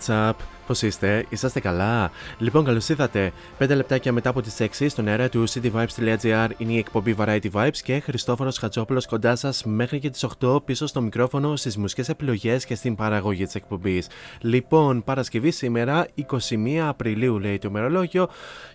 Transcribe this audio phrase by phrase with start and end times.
[0.00, 0.32] What's up,
[0.66, 3.32] πώς είστε, είσαστε καλά; Λοιπόν, καλώς ήρθατε.
[3.58, 7.76] 5 λεπτάκια μετά από τις 6 στον αέρα του cityvibes.gr είναι η εκπομπή Variety Vibes
[7.82, 12.64] και Χριστόφορος Χατζόπουλος κοντά σας μέχρι και τις 8 πίσω στο μικρόφωνο στις μουσικές επιλογές
[12.64, 14.06] και στην παραγωγή της εκπομπής.
[14.40, 18.28] Λοιπόν, Παρασκευή σήμερα, 21 Απριλίου λέει το ημερολόγιο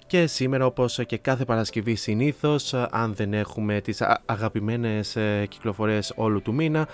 [0.07, 6.41] και σήμερα όπως και κάθε Παρασκευή συνήθως αν δεν έχουμε τις αγαπημένες ε, κυκλοφορέ όλου
[6.41, 6.87] του μήνα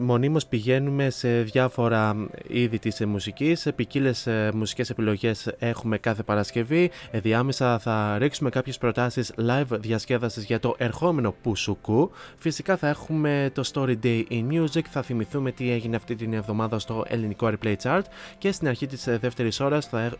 [0.00, 6.22] μονίμως πηγαίνουμε σε διάφορα είδη της ε, μουσικής, ε, ποικίλες ε, μουσικές επιλογές έχουμε κάθε
[6.22, 13.50] Παρασκευή, Εδιάμεσα θα ρίξουμε κάποιες προτάσεις live διασκέδασης για το ερχόμενο Πουσουκού, φυσικά θα έχουμε
[13.54, 17.76] το Story Day in Music, θα θυμηθούμε τι έγινε αυτή την εβδομάδα στο ελληνικό Replay
[17.82, 18.02] Chart.
[18.38, 20.12] Και στην αρχή της δεύτερης ώρας θα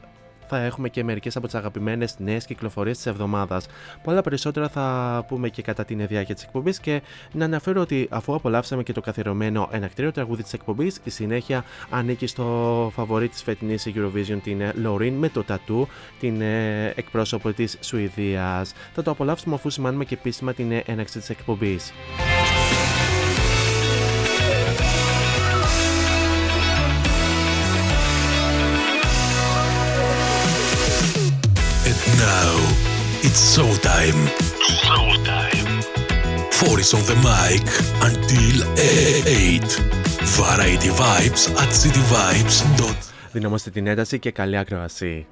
[0.51, 3.67] θα έχουμε και μερικές από τις αγαπημένες νέες κυκλοφορίες της εβδομάδας.
[4.03, 7.03] Πολλά περισσότερα θα πούμε και κατά την διάρκεια της εκπομπής και
[7.33, 12.27] να αναφέρω ότι αφού απολαύσαμε και το καθιερωμένο ενακτήριο τραγούδι της εκπομπής, η συνέχεια ανήκει
[12.27, 12.45] στο
[12.95, 15.89] φαβορή της φετινής Eurovision, την ε, Λωρίν, με το τατού,
[16.21, 18.73] την ε, εκπρόσωπο της Σουηδίας.
[18.95, 21.93] Θα το απολαύσουμε αφού σημάνουμε και επίσημα την ε, έναξη της εκπομπής.
[33.33, 34.21] It's showtime.
[34.85, 35.69] Showtime.
[36.51, 37.65] 4 is on the mic
[38.09, 39.63] until 8.
[40.39, 42.65] Variety Vibes at cityvibes.
[43.33, 45.25] Δυναμώστε την ένταση και καλή ακροασία.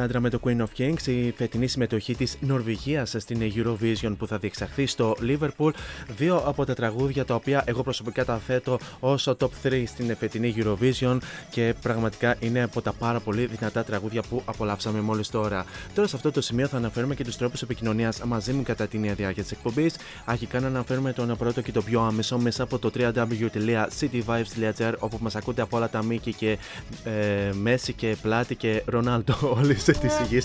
[0.00, 4.38] Αλεσάνδρα με το Queen of Kings, η φετινή συμμετοχή της Νορβηγίας στην Eurovision που θα
[4.38, 5.70] διεξαχθεί στο Liverpool.
[6.16, 10.54] Δύο από τα τραγούδια τα οποία εγώ προσωπικά τα θέτω ω top 3 στην φετινή
[10.56, 11.18] Eurovision
[11.50, 15.64] και πραγματικά είναι από τα πάρα πολύ δυνατά τραγούδια που απολαύσαμε μόλις τώρα.
[15.94, 19.14] Τώρα σε αυτό το σημείο θα αναφέρουμε και τους τρόπους επικοινωνίας μαζί μου κατά την
[19.14, 19.94] διάρκεια της εκπομπής.
[20.24, 25.36] Αρχικά να αναφέρουμε τον πρώτο και το πιο άμεσο μέσα από το www.cityvibes.gr όπου μας
[25.36, 26.58] ακούτε από όλα τα Μίκη και
[27.04, 30.40] ε, Μέση και Πλάτη και Ρονάλτο όλη της γη.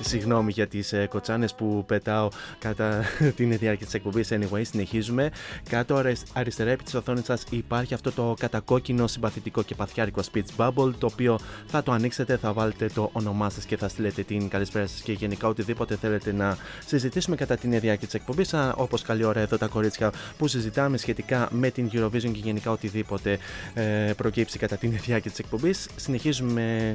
[0.00, 2.28] Συγγνώμη για τις ε, κοτσάνες που πετάω
[2.58, 3.04] κατά
[3.36, 4.28] την διάρκεια της εκπομπής.
[4.32, 5.30] Anyway, συνεχίζουμε.
[5.68, 10.92] Κάτω αριστερά επί της οθόνης σας υπάρχει αυτό το κατακόκκινο συμπαθητικό και παθιάρικο speech bubble
[10.98, 14.86] το οποίο θα το ανοίξετε, θα βάλετε το όνομά σας και θα στείλετε την καλησπέρα
[14.86, 16.56] σας και γενικά οτιδήποτε θέλετε να
[16.86, 18.54] συζητήσουμε κατά την διάρκεια της εκπομπής.
[18.74, 23.38] Όπως καλή ώρα εδώ τα κορίτσια που συζητάμε σχετικά με την Eurovision και γενικά οτιδήποτε
[23.74, 25.88] ε, προκύψει κατά την διάρκεια της εκπομπής.
[25.96, 26.94] Συνεχίζουμε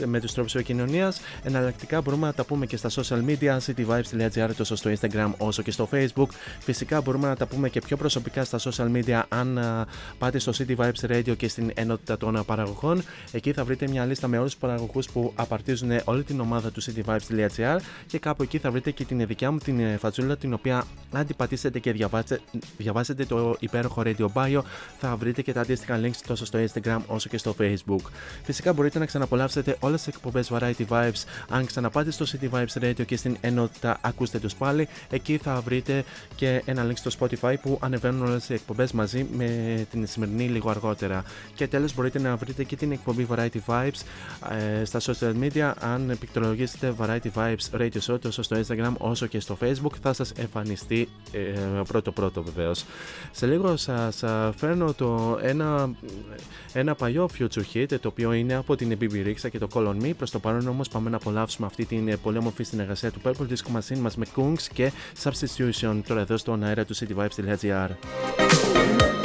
[0.00, 1.07] ε, με τους τρόπους επικοινωνίας.
[1.42, 5.70] Εναλλακτικά μπορούμε να τα πούμε και στα social media, cityvibes.gr τόσο στο Instagram όσο και
[5.70, 6.28] στο Facebook.
[6.60, 9.60] Φυσικά μπορούμε να τα πούμε και πιο προσωπικά στα social media αν
[10.18, 13.02] πάτε στο City Vibes Radio και στην ενότητα των παραγωγών.
[13.32, 16.82] Εκεί θα βρείτε μια λίστα με όλου του παραγωγού που απαρτίζουν όλη την ομάδα του
[16.82, 20.84] cityvibes.gr και κάπου εκεί θα βρείτε και την δικιά μου την ε, φατσούλα την οποία
[21.12, 22.40] αν την πατήσετε και διαβάσετε,
[22.76, 24.60] διαβάσετε το υπέροχο Radio Bio
[24.98, 28.10] θα βρείτε και τα αντίστοιχα links τόσο στο Instagram όσο και στο Facebook.
[28.42, 30.97] Φυσικά μπορείτε να ξαναπολαύσετε όλε τι εκπομπέ Variety Vibes
[31.48, 34.88] αν ξαναπάτε στο City Vibes Radio και στην ενότητα ακούστε τους πάλι.
[35.10, 39.86] Εκεί θα βρείτε και ένα link στο Spotify που ανεβαίνουν όλες οι εκπομπές μαζί με
[39.90, 41.24] την σημερινή λίγο αργότερα.
[41.54, 44.00] Και τέλος μπορείτε να βρείτε και την εκπομπή Variety Vibes
[44.80, 45.72] ε, στα social media.
[45.80, 50.30] Αν επικτρολογήσετε Variety Vibes Radio Show τόσο στο Instagram όσο και στο Facebook θα σας
[50.30, 51.38] εμφανιστεί ε,
[51.88, 52.84] πρώτο πρώτο βεβαίως.
[53.30, 54.24] Σε λίγο σας
[54.56, 55.90] φέρνω το ένα,
[56.72, 60.02] ένα παλιό future hit το οποίο είναι από την BB Rixa και το Call on
[60.02, 60.10] Me.
[60.16, 63.52] Προς το παρόν όμως πάμε να απολαύσουμε αυτή την ε, πολύ όμορφη συνεργασία του Purple
[63.52, 64.92] Disco Machine μας με Kungs και
[65.22, 69.17] Substitution τώρα εδώ στον αέρα του cityvibes.gr.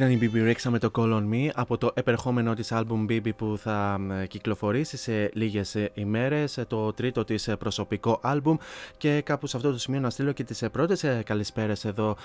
[0.00, 3.58] ήταν η BB Rexha με το Call Me από το επερχόμενο της άλμπουμ BB που
[3.58, 8.56] θα κυκλοφορήσει σε λίγες ε, ημέρες ε, το τρίτο της ε, προσωπικό άλμπουμ.
[8.96, 12.16] Και κάπου σε αυτό το σημείο να στείλω και τις πρώτες καλησπέρες εδώ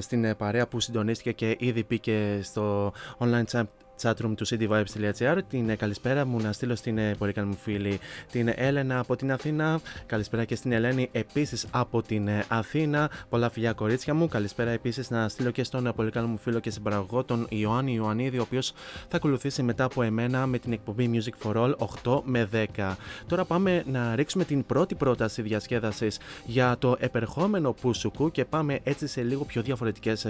[0.00, 3.64] στην παρέα που συντονίστηκε και ήδη πήκε στο online chat
[4.02, 5.38] chatroom του cityvibes.gr.
[5.48, 7.98] Την ε, καλησπέρα μου να στείλω στην ε, πολύ καλή μου φίλη
[8.32, 9.80] την Έλενα από την Αθήνα.
[10.06, 13.10] Καλησπέρα και στην Ελένη επίσης από την ε, Αθήνα.
[13.28, 14.28] Πολλά φιλιά κορίτσια μου.
[14.28, 18.38] Καλησπέρα επίσης να στείλω και στον πολύ καλό μου φίλο και συμπαραγωγό τον Ιωάννη Ιωαννίδη,
[18.38, 18.72] ο οποίος
[19.08, 22.94] θα ακολουθήσει μετά από εμένα με την εκπομπή Music for All 8 με 10.
[23.26, 29.06] Τώρα πάμε να ρίξουμε την πρώτη πρόταση διασκέδασης για το επερχόμενο Πουσουκού και πάμε έτσι
[29.06, 30.26] σε λίγο πιο διαφορετικές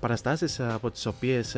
[0.00, 1.56] παραστάσεις από τις οποίες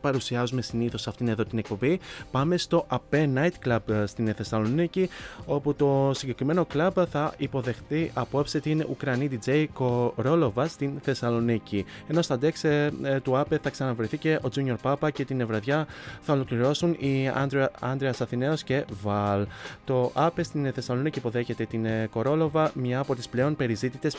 [0.00, 2.00] παρουσιάζουμε συνήθως σε αυτήν εδώ την εκπομπή.
[2.30, 5.08] Πάμε στο Ape Night Club ε, στην Θεσσαλονίκη,
[5.46, 11.84] όπου το συγκεκριμένο κλαμπ θα υποδεχτεί απόψε την Ουκρανή DJ Κορόλοβα στην Θεσσαλονίκη.
[12.06, 15.46] Ενώ στα ντεξ ε, ε, του Ape θα ξαναβρεθεί και ο Junior Papa και την
[15.46, 15.86] βραδιά
[16.20, 17.30] θα ολοκληρώσουν οι
[17.80, 19.46] Άντρεας Αθηναίος και Βαλ.
[19.84, 24.16] Το Ape στην Θεσσαλονίκη υποδέχεται την ε, Κορόλοβα, μια από τις πλέον περιζήτητες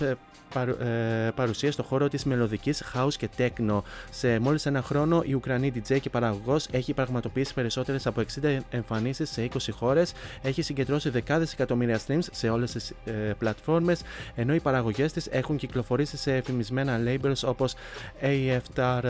[1.35, 3.81] παρουσίες στο χώρο της μελωδικής house και techno.
[4.09, 9.29] Σε μόλις ένα χρόνο, η Ουκρανή DJ και παραγωγός έχει πραγματοποιήσει περισσότερες από 60 εμφανίσεις
[9.29, 14.01] σε 20 χώρες, έχει συγκεντρώσει δεκάδες εκατομμύρια streams σε όλες τις ε, πλατφόρμες,
[14.35, 17.73] ενώ οι παραγωγές της έχουν κυκλοφορήσει σε εφημισμένα labels όπως
[18.21, 19.03] AFTR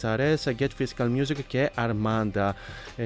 [0.00, 2.50] HRS, Get Physical Music και Armanda.
[2.96, 3.04] Ε,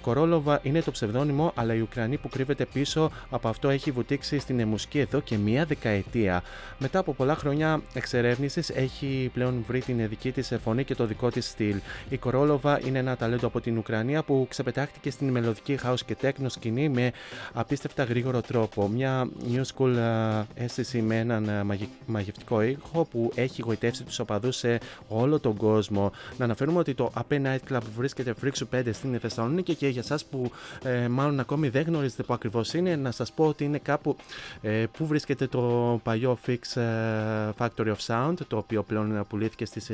[0.00, 4.68] Κορόλοβα είναι το ψευδόνυμο, αλλά η Ουκρανή που κρύβεται πίσω από αυτό έχει βουτήξει στην
[4.68, 6.42] μουσική εδώ και μία δεκαετία.
[6.78, 11.30] Μετά από πολλά χρόνια εξερεύνησης, έχει πλέον βρει την δική της φωνή και το δικό
[11.30, 11.80] της στυλ.
[12.08, 16.46] Η Κορόλοβα είναι ένα ταλέντο από την Ουκρανία που ξεπετάχτηκε στην μελωδική house και techno
[16.46, 17.12] σκηνή με
[17.52, 18.88] απίστευτα γρήγορο τρόπο.
[18.88, 24.56] Μια new school ε, αίσθηση με έναν ε, μαγευτικό ήχο που έχει γοητεύσει τους οπαδούς
[24.56, 26.12] σε όλο τον κόσμο.
[26.38, 30.18] Να αναφέρουμε ότι το AP Night Club βρίσκεται Φρίξου 5 στην Θεσσαλονίκη και για εσά
[30.30, 30.50] που
[30.82, 34.16] ε, μάλλον ακόμη δεν γνωρίζετε που ακριβώς είναι, να σας πω ότι είναι κάπου
[34.62, 39.90] ε, που βρίσκεται το παλιό Fix ε, Factory of Sound, το οποίο πλέον πουλήθηκε στις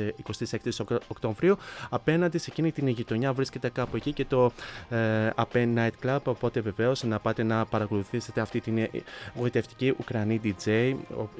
[0.49, 1.57] 26 Οκτωβρίου.
[1.89, 4.51] Απέναντι σε εκείνη την γειτονιά βρίσκεται κάπου εκεί και το
[4.89, 6.19] ε, AP Night Club.
[6.23, 8.87] Οπότε βεβαίως να πάτε να παρακολουθήσετε αυτή την
[9.35, 10.95] γοητευτική Ουκρανή DJ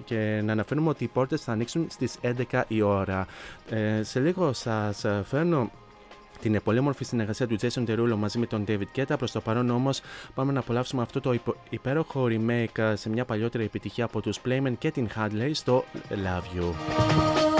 [0.06, 2.15] και να αναφέρουμε ότι οι πόρτες θα ανοίξουν στις
[2.52, 3.28] 11 η ώρα.
[3.69, 5.69] Ε, σε λίγο σας φέρνω
[6.41, 9.15] την πολύ όμορφη συνεργασία του Jason Derulo μαζί με τον David Guetta.
[9.17, 10.02] Προς το παρόν όμως
[10.36, 11.36] πάμε να απολαύσουμε αυτό το
[11.69, 17.59] υπέροχο remake σε μια παλιότερη επιτυχία από τους Playmen και την Hadley στο Love You.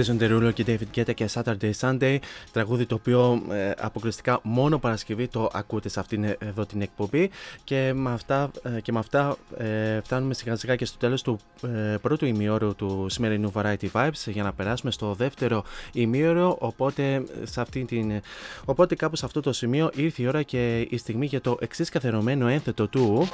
[0.00, 2.18] Jason Derulo και David Guetta και Saturday Sunday.
[2.52, 7.30] Τραγούδι το οποίο ε, αποκλειστικά μόνο Παρασκευή το ακούτε σε αυτήν ε, εδώ την εκπομπή.
[7.64, 11.38] Και με αυτά, ε, και με αυτά ε, φτάνουμε σιγά σιγά και στο τέλος του
[11.62, 16.56] ε, πρώτου ημιώρου του σημερινού Variety Vibes για να περάσουμε στο δεύτερο ημίωρο.
[16.60, 18.20] Οπότε, σε αυτή την,
[18.64, 21.88] οπότε κάπου σε αυτό το σημείο ήρθε η ώρα και η στιγμή για το εξής
[21.88, 23.28] καθερωμένο ένθετο του.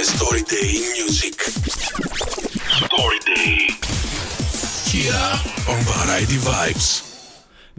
[0.00, 1.36] The Story Day in Music.
[2.80, 3.89] Story Day.
[4.90, 5.12] Here
[5.68, 7.09] on Variety Vibes.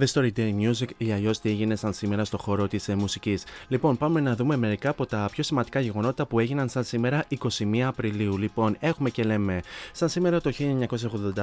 [0.02, 3.44] The Story Day Music ή αλλιώς τι έγινε σαν σήμερα στο χώρο της ε, μουσικής.
[3.68, 7.26] Λοιπόν, πάμε να δούμε μερικά από τα πιο σημαντικά γεγονότα που έγιναν σαν σήμερα
[7.60, 8.38] 21 Απριλίου.
[8.38, 9.62] Λοιπόν, έχουμε και λέμε,
[9.92, 10.52] σαν σήμερα το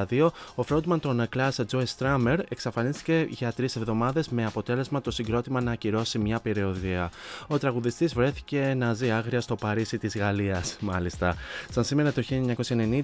[0.08, 5.60] 1982, ο frontman των Class Joe Strummer εξαφανίστηκε για τρεις εβδομάδες με αποτέλεσμα το συγκρότημα
[5.60, 7.10] να ακυρώσει μια περιοδία.
[7.46, 11.36] Ο τραγουδιστής βρέθηκε να ζει άγρια στο Παρίσι της Γαλλίας, μάλιστα.
[11.70, 12.22] Σαν σήμερα το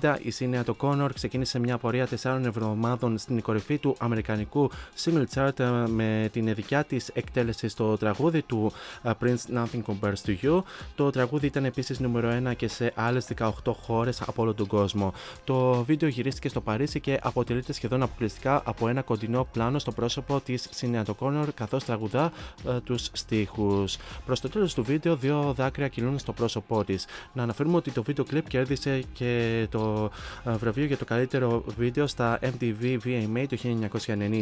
[0.00, 4.70] 1990, η Σίνεα το Connor ξεκίνησε μια πορεία 4 εβδομάδων στην κορυφή του Αμερικανικού
[5.04, 10.26] single chart ε, με την δικιά της εκτέλεση στο τραγούδι του ε, Prince Nothing Compares
[10.26, 10.62] to You.
[10.94, 13.50] Το τραγούδι ήταν επίσης νούμερο 1 και σε άλλες 18
[13.82, 15.12] χώρες από όλο τον κόσμο.
[15.44, 20.40] Το βίντεο γυρίστηκε στο Παρίσι και αποτελείται σχεδόν αποκλειστικά από ένα κοντινό πλάνο στο πρόσωπο
[20.40, 22.32] της Σινέα Κόνορ καθώς τραγουδά
[22.68, 23.96] ε, τους στίχους.
[24.26, 27.06] Προς το τέλος του βίντεο, δύο δάκρυα κυλούν στο πρόσωπό της.
[27.32, 30.10] Να αναφέρουμε ότι το βίντεο κλιπ κέρδισε και το
[30.44, 33.56] ε, βραβείο για το καλύτερο βίντεο στα MTV VMA το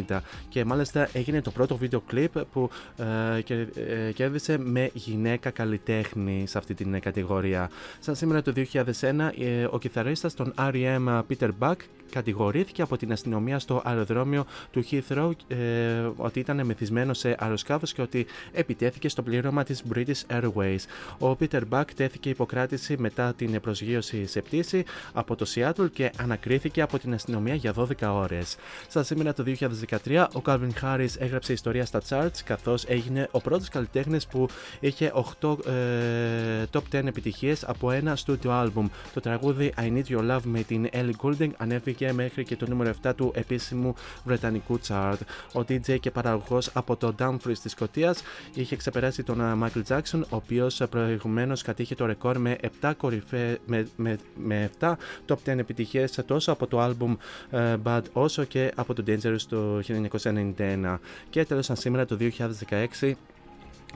[0.07, 2.69] 1990 και μάλιστα έγινε το πρώτο βίντεο κλιπ που
[3.37, 3.67] ε, και-
[4.07, 7.69] ε, κέρδισε με γυναίκα καλλιτέχνη σε αυτή την ε, κατηγορία.
[7.99, 8.61] Σαν σήμερα το 2001,
[9.39, 11.21] ε, ο κιθαρίστας των R.E.M.
[11.29, 11.75] Peter Buck
[12.13, 15.55] κατηγορήθηκε από την αστυνομία στο αεροδρόμιο του Heathrow ε,
[16.15, 20.79] ότι ήταν μεθυσμένος σε αεροσκάφος και ότι επιτέθηκε στο πλήρωμα της British Airways.
[21.19, 26.81] Ο Peter Buck τέθηκε υποκράτηση μετά την προσγείωση σε πτήση από το Seattle και ανακρίθηκε
[26.81, 28.55] από την αστυνομία για 12 ώρες.
[28.87, 29.43] Σαν σήμερα το
[30.05, 34.47] 2013, ο Calvin Harris έγραψε ιστορία στα charts καθώς έγινε ο πρώτος καλλιτέχνης που
[34.79, 38.85] είχε 8 ε, top 10 επιτυχίες από ένα studio album.
[39.13, 42.91] Το τραγούδι I Need Your Love με την Ellie Goulding ανέβηκε μέχρι και το νούμερο
[43.03, 45.17] 7 του επίσημου βρετανικού chart.
[45.53, 48.21] Ο DJ και παραγωγός από το Dumfries της Σκωτίας
[48.53, 53.59] είχε ξεπεράσει τον ε, Michael Jackson, ο οποίος προηγουμένως κατήχε το ρεκόρ με 7, κορυφέ,
[53.65, 54.93] με, με, με 7
[55.27, 57.15] top 10 επιτυχίες τόσο από το album
[57.49, 59.81] ε, Bad όσο και από το Dangerous το
[60.57, 60.97] 1991.
[61.29, 62.17] Και τέλος σήμερα το
[62.99, 63.13] 2016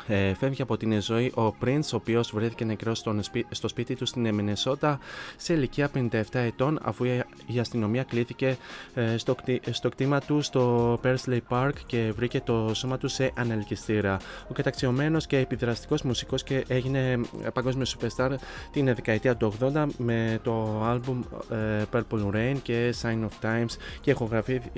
[0.07, 3.03] ε, φεύγει από την ζωή ο Prince, ο οποίος βρέθηκε νεκρός
[3.49, 4.99] στο σπίτι του στην Μινεσότα
[5.37, 7.05] σε ηλικία 57 ετών, αφού
[7.45, 8.57] η αστυνομία κλήθηκε
[8.93, 9.35] ε, στο,
[9.71, 14.19] στο κτήμα του στο Persley Park και βρήκε το σώμα του σε ανελκυστήρα.
[14.49, 17.19] Ο καταξιωμένος και επιδραστικός μουσικός και έγινε
[17.53, 18.31] παγκόσμιος superstar
[18.71, 21.19] την δεκαετία του 80 με το album
[21.51, 24.15] ε, Purple Rain και Sign of Times και,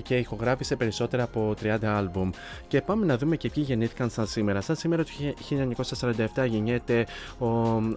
[0.01, 2.29] και ηχογράφησε περισσότερα από 30 album.
[2.67, 4.61] Και πάμε να δούμε και ποιοι γεννήθηκαν σαν σήμερα.
[4.61, 5.95] Σαν σήμερα το
[6.43, 7.05] 1947 γεννιέται
[7.37, 7.47] ο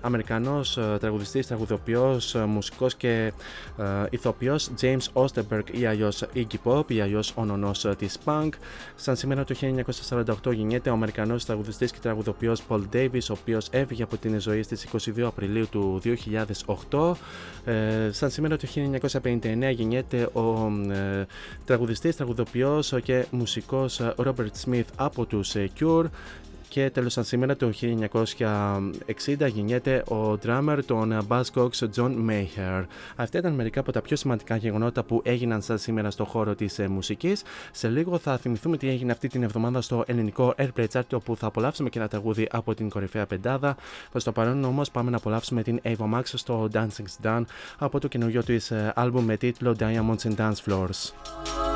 [0.01, 3.33] Αμερικανός ε, τραγουδιστής, τραγουδοποιός, ε, μουσικός και
[3.79, 8.49] ε, ηθοποιός James Osterberg ή αλλιώς Iggy Pop ή αλλιώς ο νονός της Punk.
[8.95, 9.55] Σαν σήμερα το
[10.45, 14.63] 1948 γεννιέται ο Αμερικανός τραγουδιστής και τραγουδοποιός Paul Davis ο οποίος έφυγε από την ζωή
[14.63, 16.01] στις 22 Απριλίου του
[16.91, 17.13] 2008.
[17.65, 18.69] Ε, σαν σήμερα το
[19.23, 21.27] 1959 γεννιέται ο ε,
[21.65, 26.05] τραγουδιστής, τραγουδοποιός και μουσικός Robert Smith από τους Cure
[26.73, 32.85] και τέλος σαν σήμερα το 1960 γεννιέται ο drummer των Buzzcocks John Mayer.
[33.17, 36.79] Αυτά ήταν μερικά από τα πιο σημαντικά γεγονότα που έγιναν σαν σήμερα στο χώρο της
[36.79, 37.43] ε, μουσικής.
[37.73, 41.47] Σε λίγο θα θυμηθούμε τι έγινε αυτή την εβδομάδα στο ελληνικό Airplay Chart όπου θα
[41.47, 43.77] απολαύσουμε και ένα τραγούδι από την κορυφαία πεντάδα.
[44.11, 47.43] Προς το παρόν όμως πάμε να απολαύσουμε την Ava Max στο Dancing's Done
[47.79, 51.72] από το καινούριο της album με τίτλο Diamonds and Dance Floors.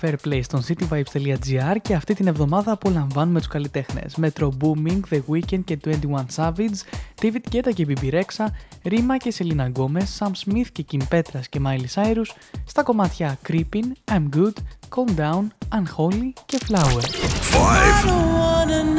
[0.00, 5.20] Top 5 Airplay στον cityvibes.gr και αυτή την εβδομάδα απολαμβάνουμε τους καλλιτέχνες Metro Booming, The
[5.30, 5.90] Weeknd και 21
[6.36, 6.78] Savage,
[7.22, 8.46] David Guetta και BB Rexha,
[8.84, 12.30] Rima και Selena Gomez, Sam Smith και Kim Petras και Miley Cyrus,
[12.64, 14.54] στα κομμάτια Creeping, I'm Good,
[14.96, 17.02] Calm Down, Unholy και Flower.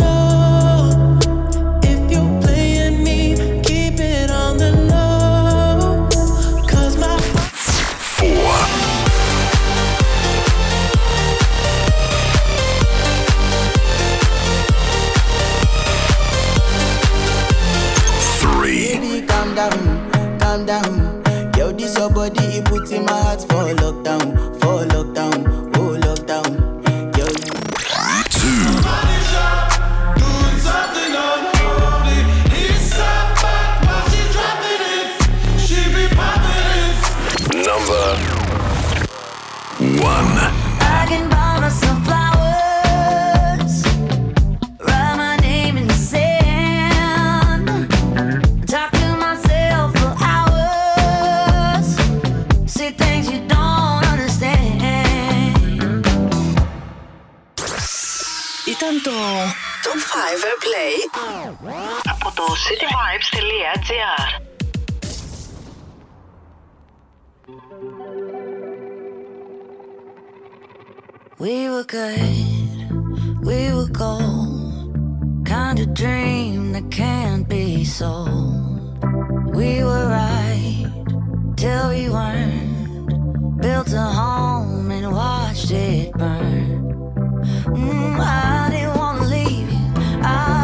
[0.03, 0.08] 5
[19.59, 21.51] down, calm down.
[21.57, 24.98] Yo, this your body, it puts in my heart for lockdown, for lockdown.
[59.28, 59.28] το
[59.84, 60.94] Top 5 Airplay
[62.10, 64.28] από το cityvibes.gr
[71.38, 72.78] We were good,
[73.48, 74.96] we were gold,
[75.54, 78.84] kind of dream that can't be sold.
[79.58, 80.92] We were right
[81.60, 83.10] till we weren't.
[83.64, 86.74] Built a home and watched it burn.
[87.66, 88.97] Mm, I didn't wanna leave you,
[90.21, 90.58] I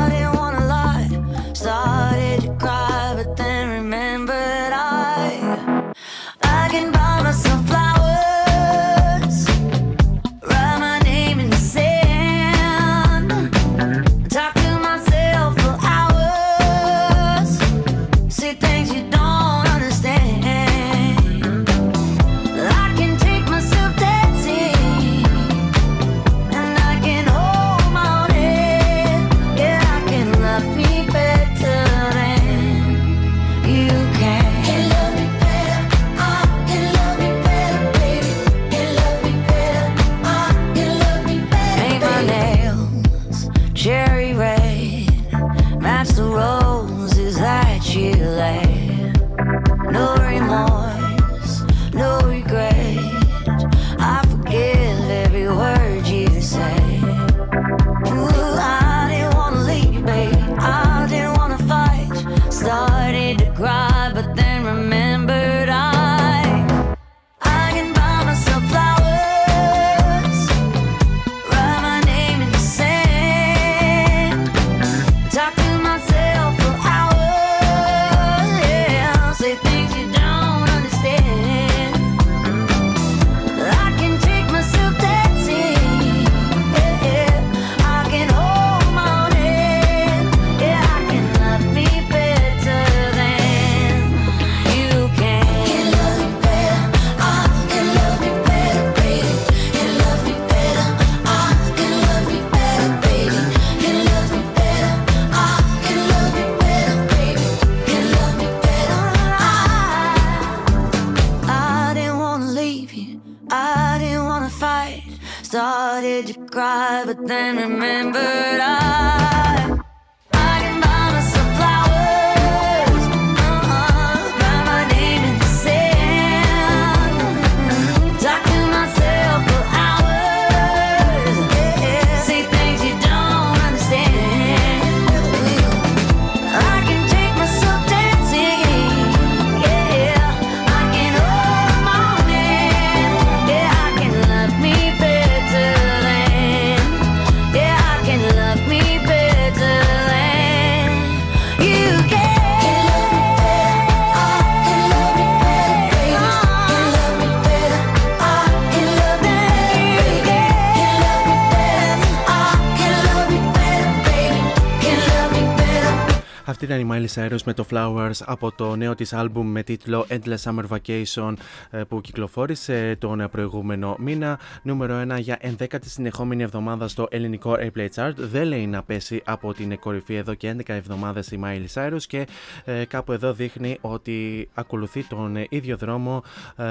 [166.76, 170.38] ήταν η Miley Cyrus με το Flowers από το νέο της άλμπουμ με τίτλο Endless
[170.44, 171.34] Summer Vacation
[171.70, 174.40] ε, που κυκλοφόρησε τον προηγούμενο μήνα.
[174.62, 178.14] Νούμερο 1 για 11η συνεχόμενη εβδομάδα στο ελληνικό Airplay Chart.
[178.16, 182.28] Δεν λέει να πέσει από την κορυφή εδώ και 11 εβδομάδες η Miley Cyrus και
[182.66, 186.24] ε, κάπου εδώ δείχνει ότι ακολουθεί τον ίδιο δρόμο,
[186.56, 186.64] ε,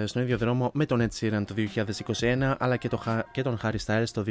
[0.00, 1.54] ε, στον ίδιο δρόμο με τον Ed Sheeran το
[2.20, 4.24] 2021 αλλά και, το, Χα- και τον Harry Styles το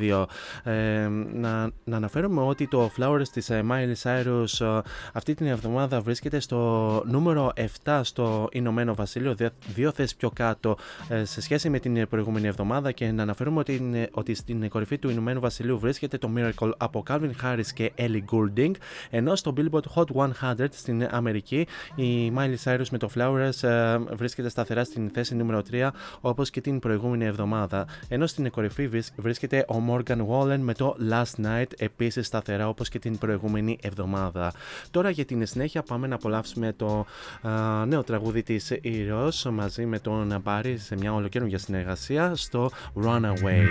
[0.00, 0.24] 2022.
[0.64, 4.80] Ε, να, να αναφέρουμε ότι το Flowers της ε, ε, Miley Cyrus ε,
[5.12, 7.52] αυτή την εβδομάδα βρίσκεται στο νούμερο
[7.84, 9.34] 7 στο Ηνωμένο Βασίλειο,
[9.74, 10.76] δύο θέσεις πιο κάτω
[11.08, 14.98] ε, σε σχέση με την προηγούμενη εβδομάδα και να αναφέρουμε ότι, είναι, ότι στην κορυφή
[14.98, 18.70] του Ηνωμένου Βασιλείου βρίσκεται το Miracle από Calvin Harris και Ellie Goulding,
[19.10, 23.68] ενώ στο Billboard Hot 100 στην Αμερική η Miley Cyrus με το Flowers
[24.12, 25.88] βρίσκεται σταθερά στην θέση νούμερο 3
[26.20, 27.86] όπως και την προηγούμενη εβδομάδα.
[28.08, 32.98] Ενώ στην κορυφή βρίσκεται ο Morgan Wallen με το Last Night επίσης σταθερά όπως και
[32.98, 34.52] την προηγούμενη προηγούμενη εβδομάδα.
[34.90, 37.06] Τώρα για την συνέχεια πάμε να απολαύσουμε το
[37.86, 42.70] νέο τραγούδι της Ήρως μαζί με τον Μπάρι σε μια ολοκαίρια συνεργασία στο
[43.04, 43.66] Runaway.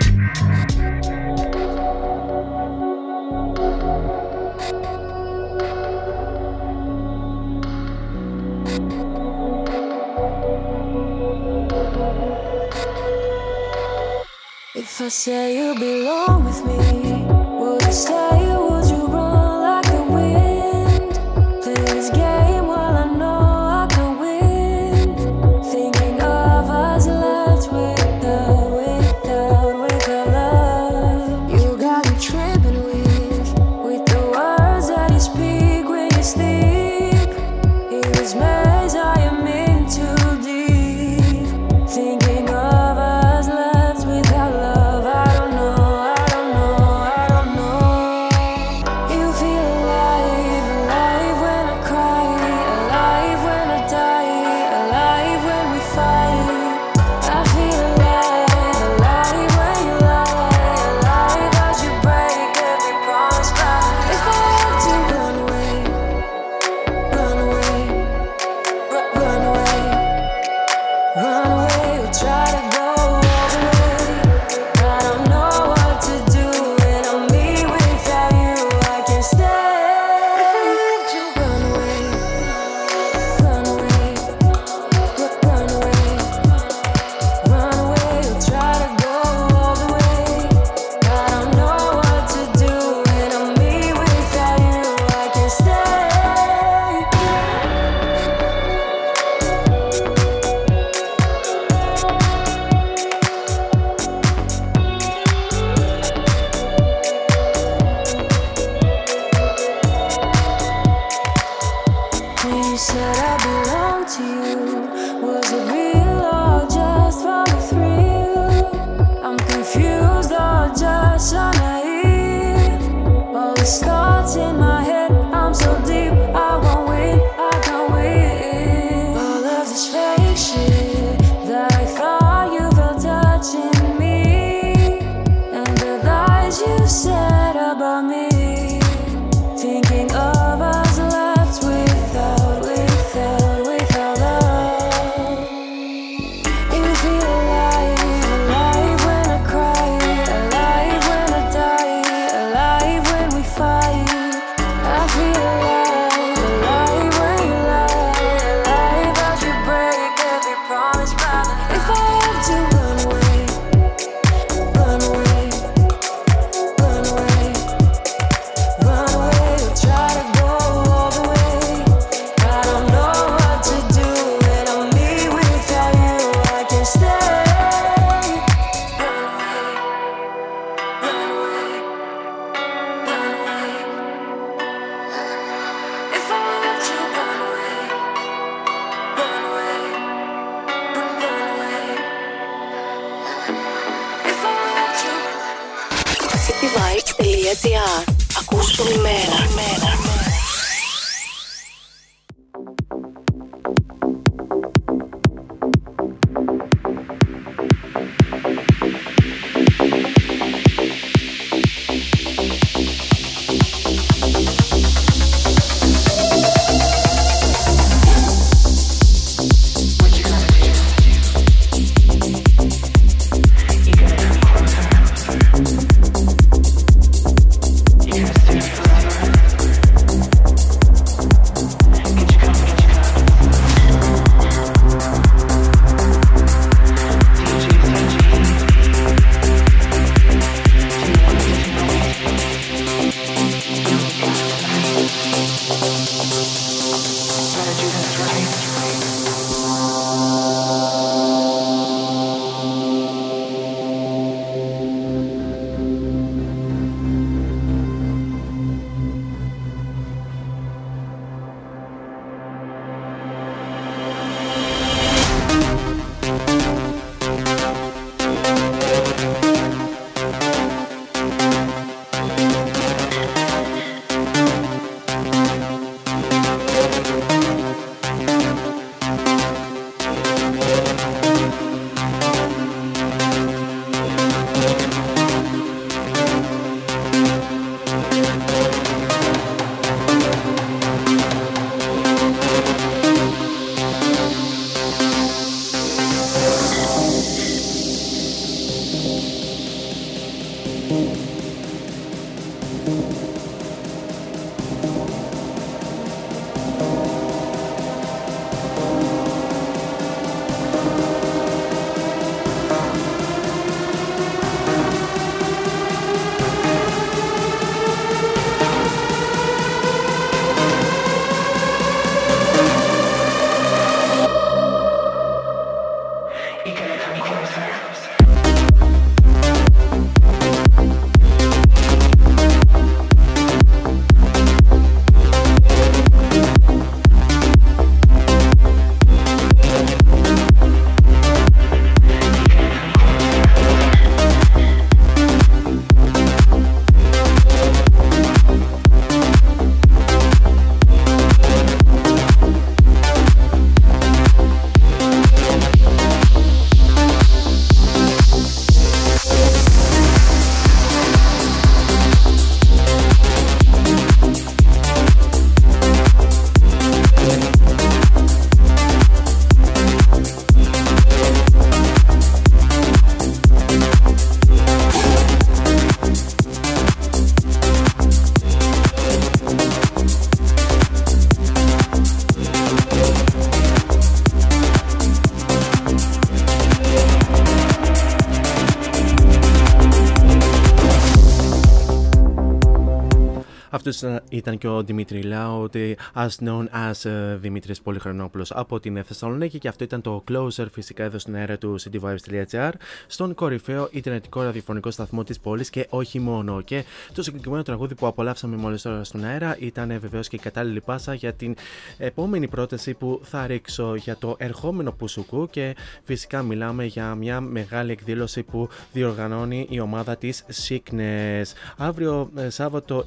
[394.28, 399.58] Ήταν και ο Δημήτρη Λάου, ότι as known as ε, Δημήτρης Πολυχρονόπουλος από την Θεσσαλονίκη
[399.58, 402.70] και αυτό ήταν το Closer φυσικά εδώ στην αέρα του cityvibes.gr
[403.06, 406.60] στον κορυφαίο ιντερνετικό ραδιοφωνικό σταθμό της πόλης και όχι μόνο.
[406.60, 406.84] Και
[407.14, 411.14] το συγκεκριμένο τραγούδι που απολαύσαμε μόλις τώρα στον αέρα ήταν βεβαίως και η κατάλληλη πάσα
[411.14, 411.54] για την
[411.98, 417.92] επόμενη πρόταση που θα ρίξω για το ερχόμενο Πουσουκού και φυσικά μιλάμε για μια μεγάλη
[417.92, 421.44] εκδήλωση που διοργανώνει η ομάδα της Sickness.
[421.76, 423.04] Αύριο ε, Σάββατο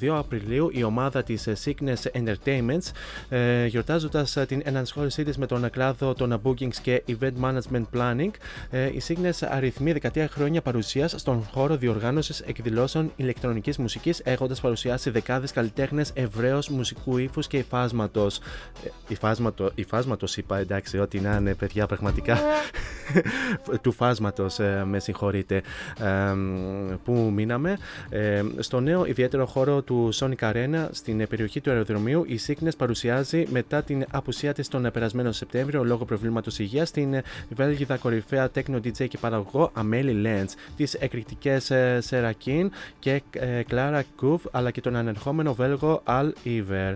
[0.00, 2.90] 22 Απριλίου η ομάδα της ε, Sickness Entertainments
[3.28, 8.30] ε, γιορτάζοντας ε, την ενασχόλησή της με τον κλάδο των bookings και event management planning
[8.70, 15.10] ε, η Sickness αριθμεί 13 χρόνια παρουσίας στον χώρο διοργάνωσης εκδηλώσεων ηλεκτρονικής μουσικής έχοντας παρουσιάσει
[15.10, 18.38] δεκάδες καλλιτέχνες ευρέως μουσικού ύφους και υφάσματος.
[18.38, 22.38] Ε, υφάσματο, υφάσματος είπα εντάξει ό,τι να είναι παιδιά πραγματικά.
[23.82, 25.62] Του φάσματος ε, με συγχωρείτε
[26.00, 26.34] ε,
[27.04, 27.78] που μείναμε.
[28.10, 33.46] Ε, στο νέο ιδιαίτερο χώρο του Sonic Arena στην περιοχή του αεροδρομίου η Sickness παρουσιάζει
[33.50, 37.14] μετά την απουσία της τον περασμένο Σεπτέμβριο λόγω προβλήματος υγείας την
[37.48, 40.44] Βέλγιδα κορυφαία techno DJ και παραγωγό Amelie Lenz
[40.76, 42.66] τις εκρηκτικές ε, Serakin
[42.98, 46.92] και ε, Clara Kuv αλλά και τον ανερχόμενο Βέλγο Al Iver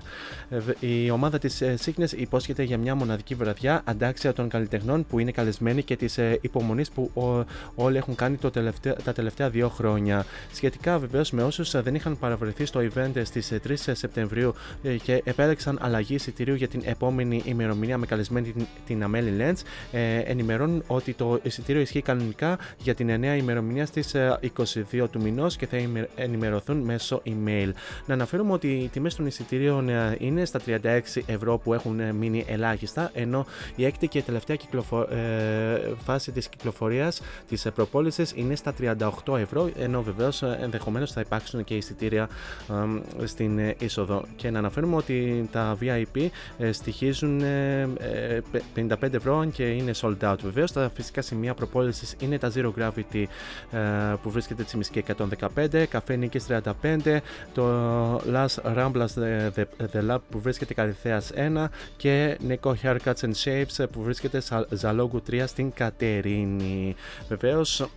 [0.51, 5.19] Ε, η ομάδα της ε, Sickness υπόσχεται για μια μοναδική βραδιά αντάξια των καλλιτεχνών που
[5.19, 9.51] είναι καλεσμένοι και της ε, υπομονής που ο- όλοι έχουν κάνει το τελευταίο- τα τελευταία
[9.51, 10.25] δύο χρόνια.
[10.53, 15.79] Σχετικά βεβαίως με όσους δεν είχαν παραβρεθεί στο event στις 3 Σεπτεμβρίου ε, και επέλεξαν
[15.81, 19.61] αλλαγή εισιτηρίου για την επόμενη ημερομηνία με καλεσμένη την, την Amelie Lenz,
[19.93, 24.15] ε, ενημερώνουν ότι το εισιτήριο ισχύει κανονικά για την νέα ημερομηνία στις
[24.93, 27.71] 22 του μηνός και θα ημε- ενημερωθούν μέσω email.
[28.07, 32.13] Να αναφέρουμε ότι οι τιμές των εισιτήριων ε, είναι στα 36 ευρώ που έχουν ε,
[32.13, 33.47] μείνει ελάχιστα, ενώ
[33.77, 35.01] η έκτη και τελευταία κυκλοφο...
[35.01, 38.75] ε, φάση της κυκλοφορίας της προπόλησης είναι στα
[39.25, 42.29] 38 ευρώ, ενώ βεβαίως ενδεχομένως θα υπάρξουν και εισιτήρια ε,
[43.25, 44.25] στην ε, είσοδο.
[44.37, 46.27] Και να αναφέρουμε ότι τα VIP
[46.59, 48.63] ε, στοιχίζουν ε, ε, πε-
[49.03, 50.37] 55 ευρώ αν και είναι sold out.
[50.43, 53.25] Βεβαίως τα φυσικά σημεία προπόληση είναι τα Zero Gravity
[53.71, 53.79] ε,
[54.23, 55.05] που βρίσκεται Τσιμισκή
[55.57, 57.19] 115, Καφέ Νίκης 35,
[57.55, 57.67] το
[58.17, 58.47] Las
[58.77, 61.65] Ramblas The, The, The Lab που βρίσκεται Καριθέας 1
[61.97, 66.95] και Neko Haircuts and Shapes που βρίσκεται Σα- Ζαλόγκου 3 στην Κατερίνη.
[67.29, 67.89] Βεβαίως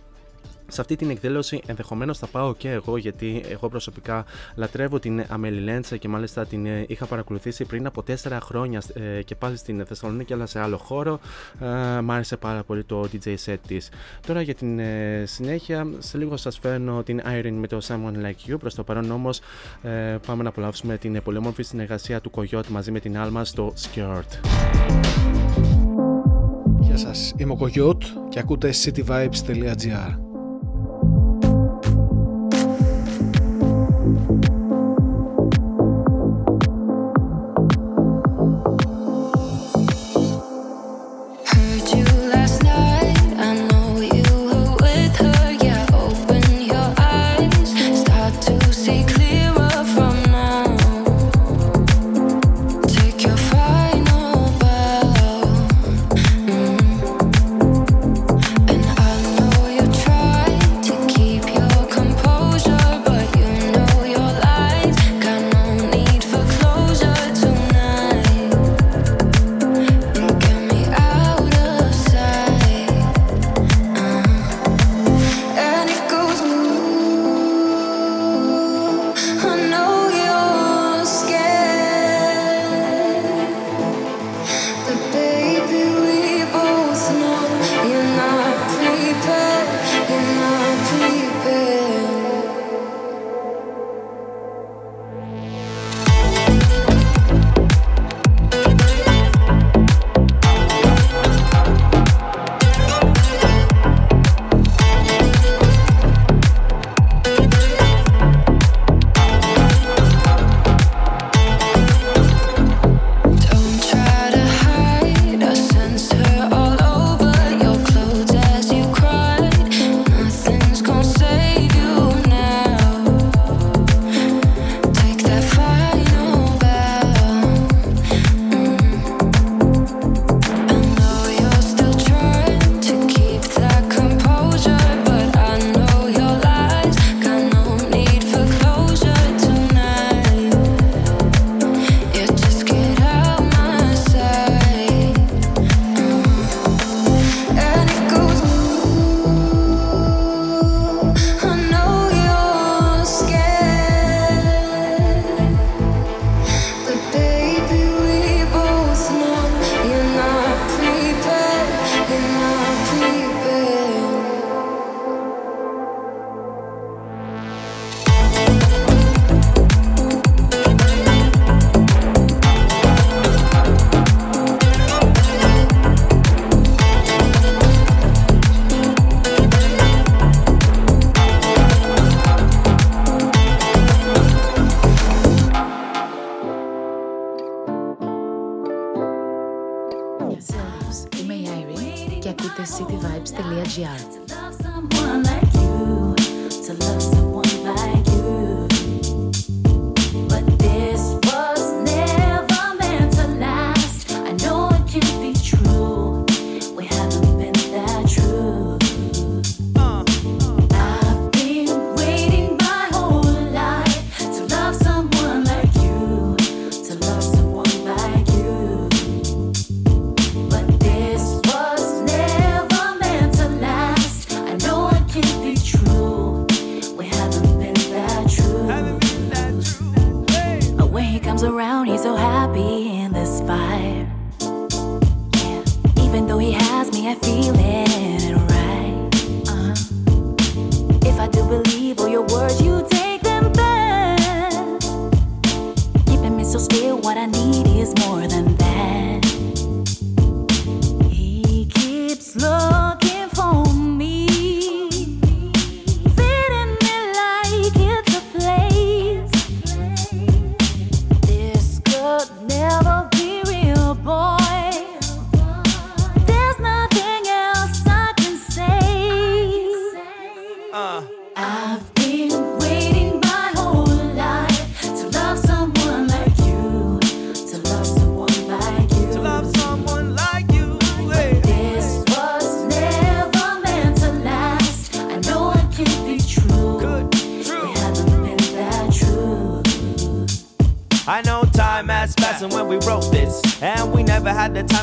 [0.70, 5.68] σε αυτή την εκδήλωση ενδεχομένως θα πάω και εγώ γιατί εγώ προσωπικά λατρεύω την Amelie
[5.68, 9.86] Lenz και μάλιστα την ε, είχα παρακολουθήσει πριν από 4 χρόνια ε, και πάλι στην
[9.86, 11.20] Θεσσαλονίκη αλλά σε άλλο χώρο.
[11.60, 13.88] Ε, μ' άρεσε πάρα πολύ το DJ set της.
[14.26, 18.50] Τώρα για την ε, συνέχεια σε λίγο σας φέρνω την Irene με το Someone Like
[18.50, 18.58] You.
[18.58, 19.40] Προς το παρόν όμως
[19.82, 23.72] ε, πάμε να απολαύσουμε την πολύ όμορφη συνεργασία του Coyote μαζί με την Alma στο
[23.76, 24.50] Skirt.
[26.80, 30.29] Γεια σας, είμαι ο Κογιώτ και ακούτε cityvibes.gr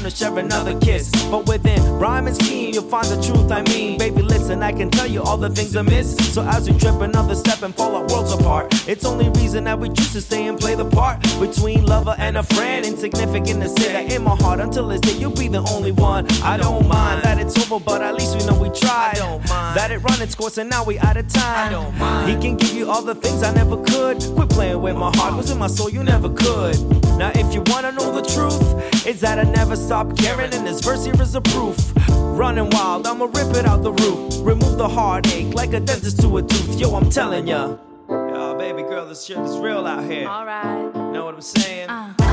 [0.10, 1.10] to share another kiss.
[1.30, 3.52] But within rhyme and scheme, you'll find the truth.
[3.52, 6.16] I mean, baby, listen, I can tell you all the things I miss.
[6.34, 9.78] So as we trip another step and fall our worlds apart, it's only reason that
[9.78, 12.86] we choose to stay and play the part between lover and a friend.
[12.86, 16.26] Insignificant to say that in my heart until this day, you'll be the only one.
[16.42, 19.16] I don't mind that it's over, but at least we know we tried.
[19.16, 21.68] I don't mind that it run its course and now we out of time.
[21.68, 22.30] I don't mind.
[22.30, 24.20] He can give you all the things I never could.
[24.36, 26.78] Quit playing with my heart, was in my soul, you never could.
[27.18, 30.82] Now, if you wanna know the truth, is that I never stop caring, and this
[30.82, 31.94] verse here is a proof.
[32.10, 34.44] Running wild, I'ma rip it out the root.
[34.44, 36.80] Remove the heartache like a dentist to a tooth.
[36.80, 37.78] Yo, I'm telling ya.
[38.10, 40.28] Yo, baby girl, this shit is real out here.
[40.28, 40.94] Alright.
[41.14, 41.90] Know what I'm saying?
[41.90, 42.27] I've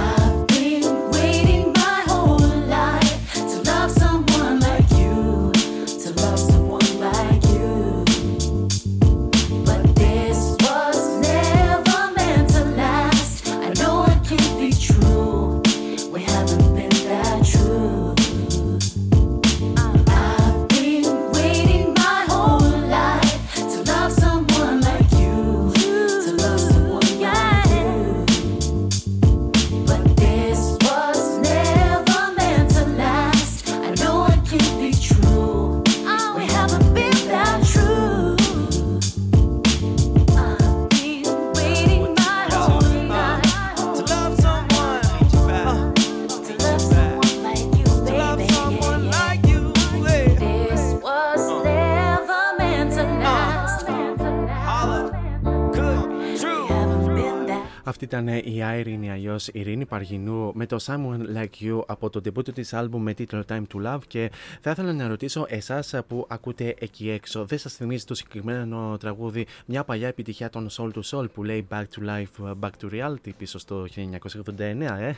[57.95, 62.55] Αυτή ήταν η Irene, αλλιώ Ειρήνη Παργινού, με το Someone Like You από το debut
[62.55, 63.99] της άλμπουμ με τίτλο Time to Love.
[64.07, 64.30] Και
[64.61, 69.47] θα ήθελα να ρωτήσω εσάς που ακούτε εκεί έξω, δεν σας θυμίζει το συγκεκριμένο τραγούδι
[69.66, 73.30] μια παλιά επιτυχία των Soul to Soul που λέει Back to Life, Back to Reality
[73.36, 75.14] πίσω στο 1989, ε;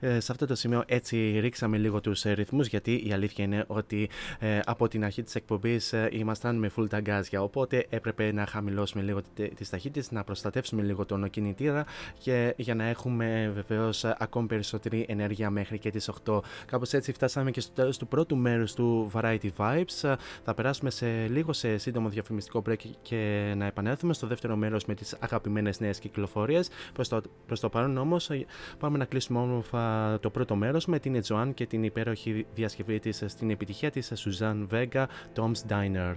[0.00, 3.64] Ε, σε αυτό το σημείο έτσι ρίξαμε λίγο τους ε, ρυθμούς γιατί η αλήθεια είναι
[3.66, 4.08] ότι
[4.38, 9.02] ε, από την αρχή της εκπομπής ε, ήμασταν με full ταγκάζια οπότε έπρεπε να χαμηλώσουμε
[9.02, 11.24] λίγο τε- τις ταχύτητες, να προστατεύσουμε λίγο τον
[11.62, 11.84] κινητήρα
[12.18, 16.40] και για να έχουμε βεβαίως ε, ακόμη περισσότερη ενέργεια μέχρι και τις 8.
[16.66, 20.08] Κάπως έτσι φτάσαμε και στο τέλος του πρώτου μέρους του Variety Vibes.
[20.08, 24.84] Ε, Θα περάσουμε σε λίγο σε σύντομο διαφημιστικό break και να επανέλθουμε στο δεύτερο μέρος
[24.84, 26.68] με τις αγαπημένες νέες κυκλοφορίες.
[26.92, 28.46] Προς το, προς το παρόν όμως ε,
[28.78, 33.22] πάμε να κλείσουμε όμορφα το πρώτο μέρος με την Joan και την υπέροχη διασκευή της
[33.26, 35.04] στην επιτυχία της Suzanne Vega,
[35.34, 36.14] Tom's Diner.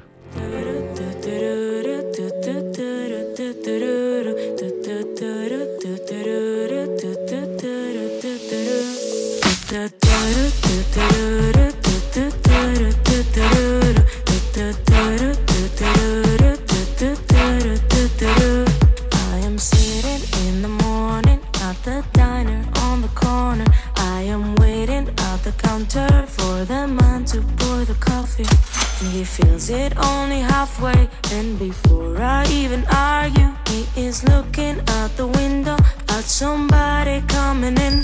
[3.37, 3.75] da da
[14.87, 15.24] da
[25.85, 28.45] counter for the man to pour the coffee.
[29.01, 31.09] And he fills it only halfway.
[31.31, 35.77] And before I even argue, he is looking out the window
[36.09, 38.03] at somebody coming in.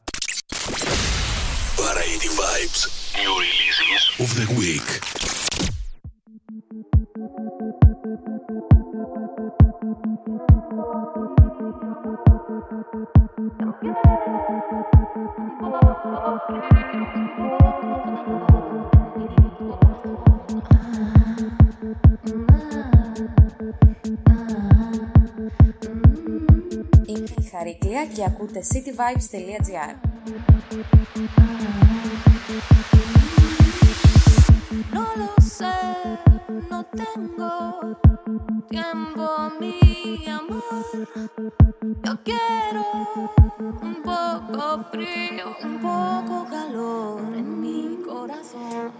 [2.20, 2.80] Variety Vibes
[3.16, 4.02] New releases.
[4.20, 4.88] of the week.
[27.06, 30.06] Είμαι η Χαρίκλια και ακούτε cityvibes.gr
[34.91, 35.71] No lo sé,
[36.69, 37.97] no tengo
[38.67, 40.61] tiempo, mi amor.
[42.03, 42.83] Yo quiero
[43.81, 48.91] un poco frío, un poco calor en mi corazón.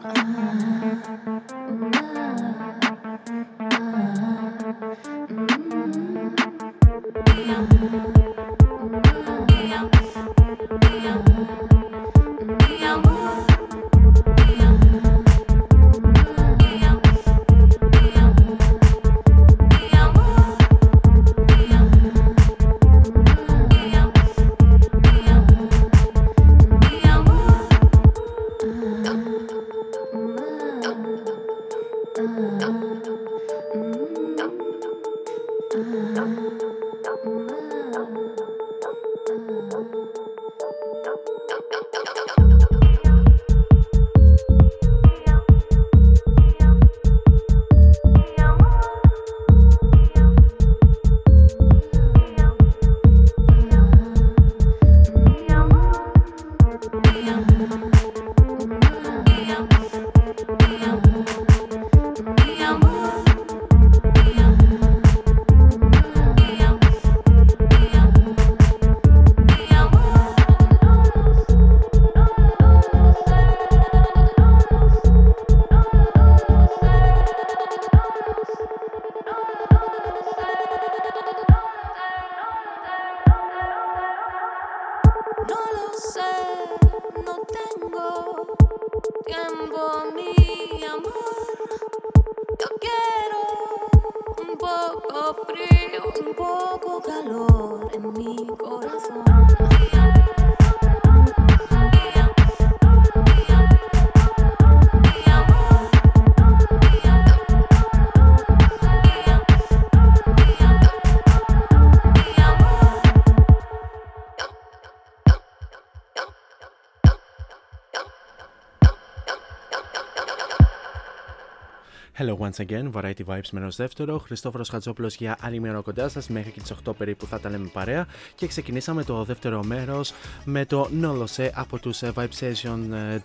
[122.52, 124.18] Once again, Variety Vibes μέρο δεύτερο.
[124.18, 127.50] Χριστόφορος Χατζόπουλος για άλλη μία ώρα κοντά σας, μέχρι και τις 8 περίπου θα τα
[127.50, 128.08] λέμε παρέα.
[128.36, 132.80] Και ξεκινήσαμε το δεύτερο μέρος με το Nolose από τους Vibe Session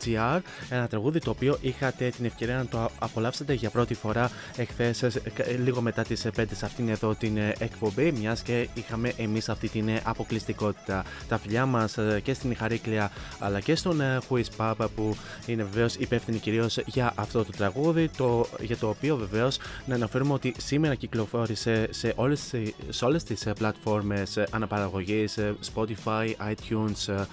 [0.05, 0.41] GR.
[0.71, 5.19] Ένα τραγούδι το οποίο είχατε την ευκαιρία να το απολαύσετε για πρώτη φορά εχθές,
[5.65, 9.89] λίγο μετά τις 5 σε αυτήν εδώ την εκπομπή, μιας και είχαμε εμείς αυτή την
[10.03, 11.05] αποκλειστικότητα.
[11.29, 15.17] Τα φιλιά μας και στην Χαρίκλια αλλά και στον Who Pub που
[15.47, 18.09] είναι βεβαίως υπεύθυνοι κυρίως για αυτό το τραγούδι.
[18.09, 22.55] Το, για το οποίο βεβαίως να αναφέρουμε ότι σήμερα κυκλοφόρησε σε όλες,
[22.89, 25.39] σε όλες τις πλατφόρμες αναπαραγωγής
[25.75, 27.27] Spotify, iTunes,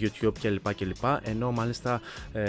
[0.00, 0.74] YouTube κλπ.
[0.74, 1.04] κλπ.
[1.22, 2.00] Ενώ μάλιστα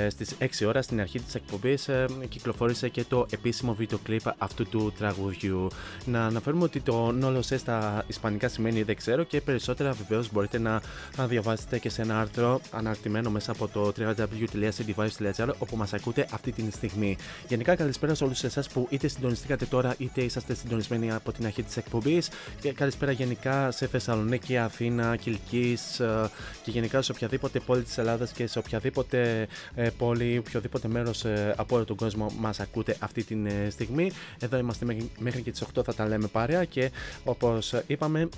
[0.07, 1.89] στις 6 ώρα στην αρχή της εκπομπής
[2.29, 5.67] κυκλοφόρησε και το επίσημο βίντεο κλιπ αυτού του τραγουδιού.
[6.05, 10.59] Να αναφέρουμε ότι το Nolo Se στα ισπανικά σημαίνει δεν ξέρω και περισσότερα βεβαίως μπορείτε
[10.59, 10.81] να
[11.27, 16.71] διαβάσετε και σε ένα άρθρο αναρτημένο μέσα από το www.cdvibes.gr όπου μας ακούτε αυτή τη
[16.71, 17.17] στιγμή.
[17.47, 21.63] Γενικά καλησπέρα σε όλους εσάς που είτε συντονιστήκατε τώρα είτε είσαστε συντονισμένοι από την αρχή
[21.63, 22.29] της εκπομπής.
[22.59, 26.29] Και καλησπέρα γενικά σε Θεσσαλονίκη, Αθήνα, Κυλκής ε,
[26.63, 31.53] και γενικά σε οποιαδήποτε πόλη της Ελλάδας και σε οποιαδήποτε ε, πόλη, οποιοδήποτε μέρος ε,
[31.57, 33.35] από όλο τον κόσμο μας ακούτε αυτή τη
[33.69, 34.11] στιγμή.
[34.39, 34.85] Εδώ είμαστε
[35.19, 36.91] μέχρι και τις 8 θα τα λέμε παρέα και
[37.23, 38.29] όπως είπαμε,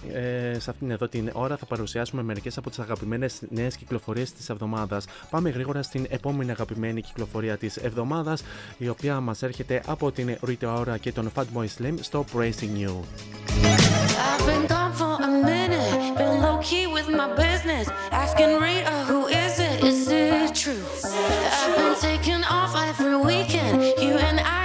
[0.57, 5.05] σε αυτήν εδώ την ώρα θα παρουσιάσουμε μερικές από τις αγαπημένες νέες κυκλοφορίες της εβδομάδας.
[5.30, 8.43] Πάμε γρήγορα στην επόμενη αγαπημένη κυκλοφορία της εβδομάδας,
[8.78, 12.95] η οποία μας έρχεται από την Rita Ora και τον Fatboy Slim στο Praising You.
[14.30, 17.84] I've been gone for a minute, been low key with my business.
[18.22, 19.76] Asking Rita, who is it?
[19.93, 20.84] Is it true?
[21.59, 24.62] I've been taking off every weekend, you and I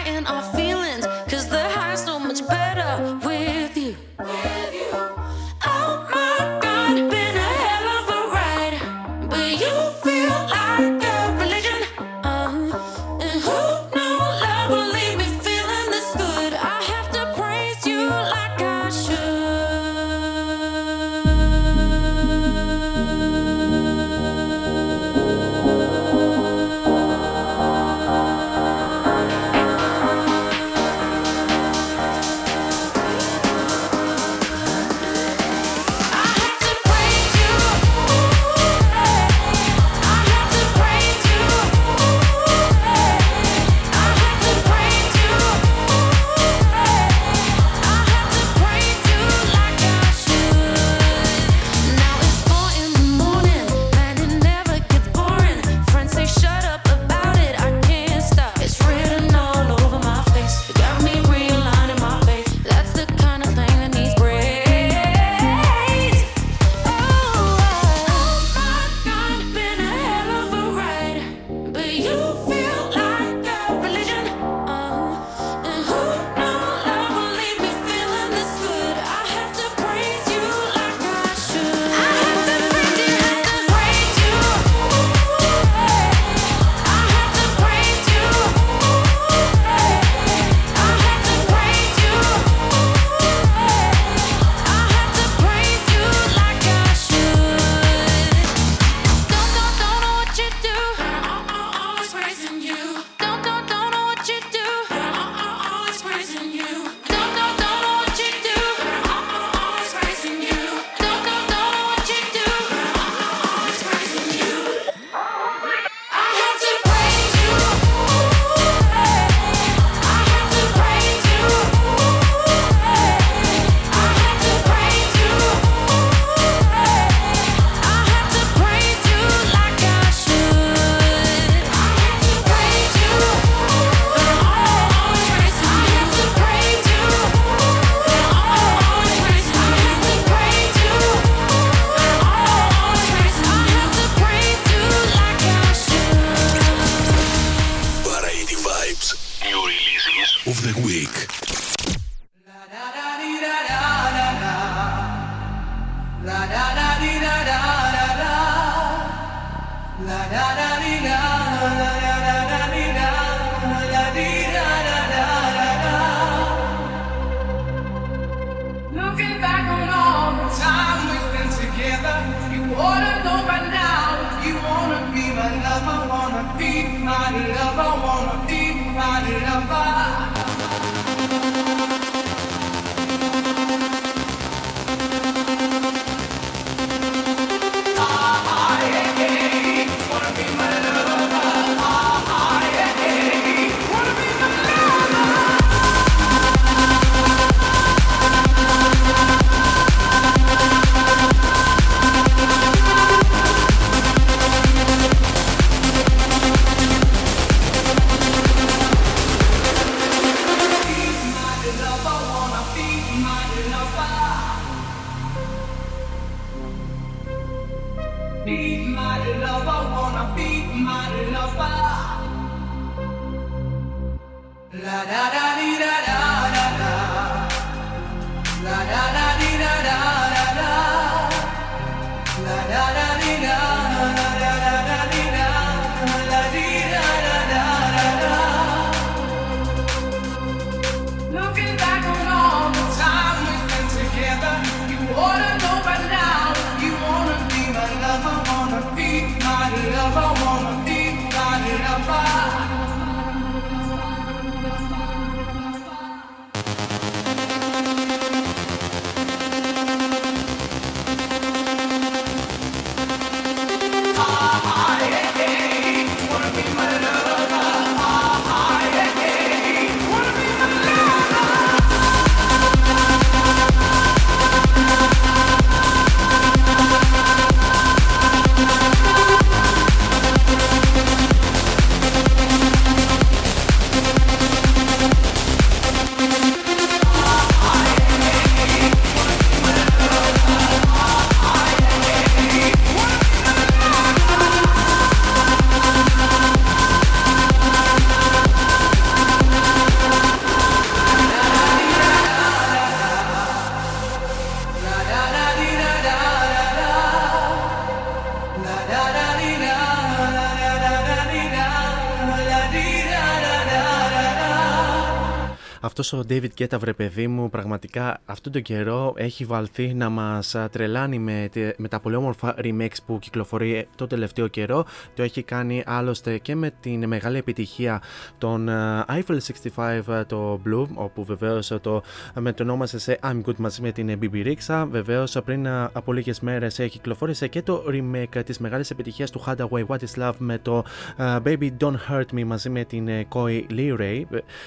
[316.01, 320.57] Αυτός ο David Guetta, βρε παιδί μου, πραγματικά αυτόν τον καιρό έχει βαλθεί να μας
[320.71, 324.85] τρελάνει με, τε- με τα πολύ όμορφα remix που κυκλοφορεί το τελευταίο καιρό.
[325.15, 328.03] Το έχει κάνει άλλωστε και με την μεγάλη επιτυχία
[328.39, 329.39] των ε, Eiffel
[329.75, 332.03] 65 ε, το Blue, όπου βεβαίως το
[332.41, 334.87] μετονόμασε σε I'm Good μαζί με την BB Rixa.
[334.91, 339.87] Βεβαίως πριν ε, από λίγες μέρες κυκλοφόρησε και το remake της μεγάλης επιτυχίας του Hadaway
[339.87, 340.85] What is Love με το
[341.17, 344.23] ε, Baby Don't Hurt Me μαζί με την ε, Koi Lee Ray.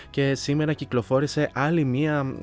[0.10, 1.20] Και σήμερα κυκλοφόρησε
[1.53, 2.35] άλλη μία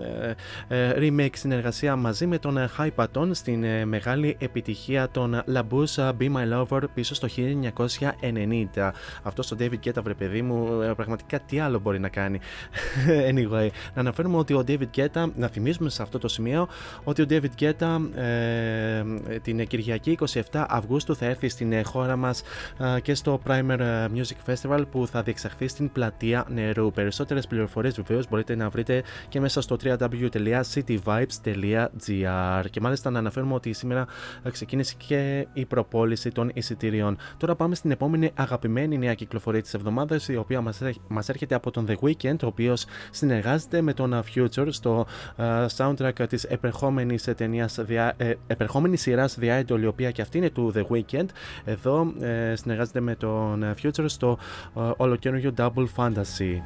[0.68, 5.42] ε, ε, remake συνεργασία μαζί με τον ε, High Paton στην ε, μεγάλη επιτυχία των
[5.54, 8.90] Labouche Be My Lover πίσω στο 1990.
[9.22, 12.40] Αυτό ο David Guetta, βρε παιδί μου, ε, πραγματικά τι άλλο μπορεί να κάνει.
[13.30, 16.68] anyway, να αναφέρουμε ότι ο David Guetta, να θυμίσουμε σε αυτό το σημείο
[17.04, 19.02] ότι ο David Guetta ε,
[19.42, 20.18] την Κυριακή
[20.52, 22.42] 27 Αυγούστου θα έρθει στην ε, χώρα μας
[22.96, 26.92] ε, και στο Primer ε, Music Festival που θα διεξαχθεί στην Πλατεία Νερού.
[26.92, 33.72] Περισσότερες πληροφορίες βεβαίως μπορείτε να βρείτε και μέσα στο www.cityvibes.gr και μάλιστα να αναφέρουμε ότι
[33.72, 34.06] σήμερα
[34.42, 37.16] ε, ξεκίνησε και η προπόληση των εισιτήριων.
[37.36, 41.54] Τώρα πάμε στην επόμενη αγαπημένη νέα κυκλοφορία της εβδομάδας η οποία μας, έρχ- μας έρχεται
[41.54, 45.44] από τον The Weeknd ο οποίος συνεργάζεται με τον ε, Future στο ε,
[45.76, 50.38] soundtrack της επερχόμενης ε, ταινίας δια, ε, επερχόμενης σειράς The Idol η οποία και αυτή
[50.38, 51.26] είναι του The Weeknd
[51.64, 54.38] εδώ ε, συνεργάζεται με τον ε, Future στο
[54.76, 56.60] ε, ολοκαίριο Double Fantasy.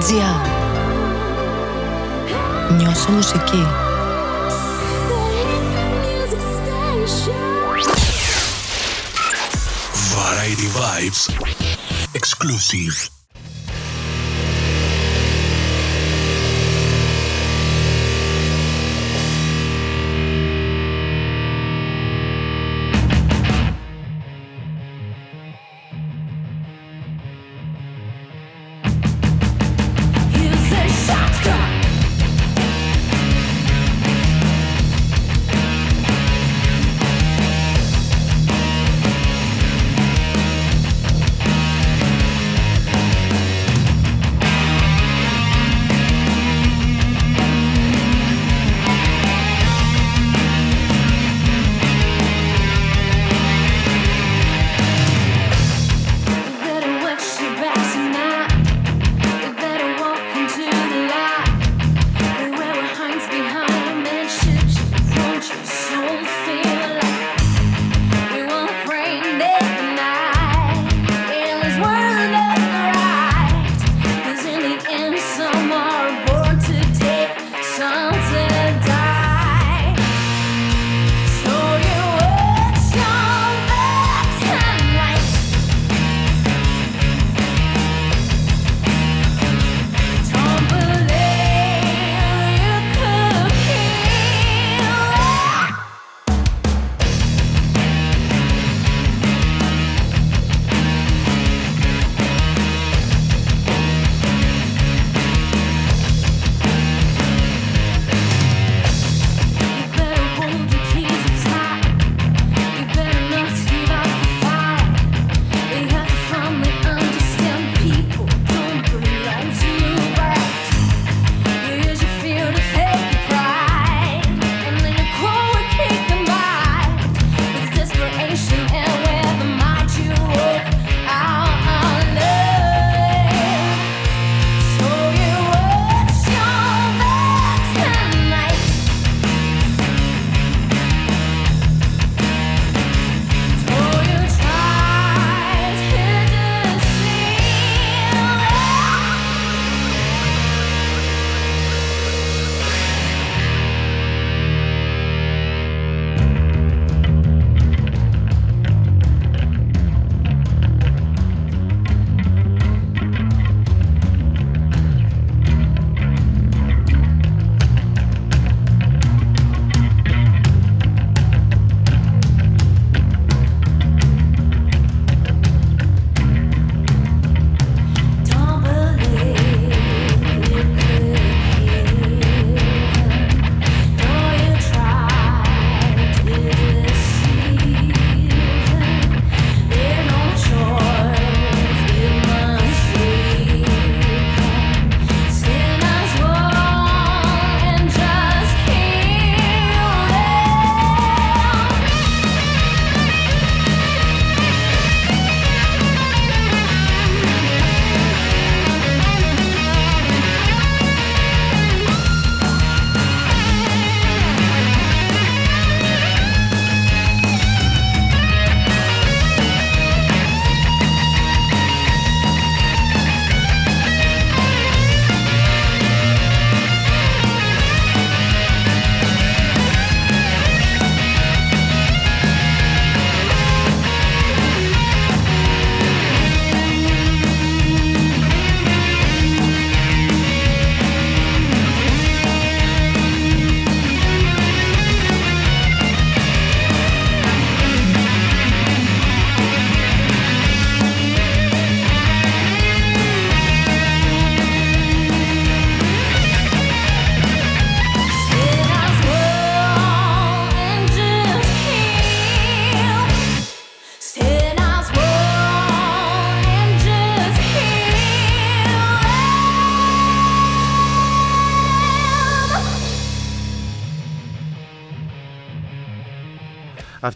[0.00, 0.74] cityvibes.gr
[2.76, 3.66] Νιώσε μουσική.
[10.14, 11.22] Variety Vibes
[12.14, 13.09] Exclusive.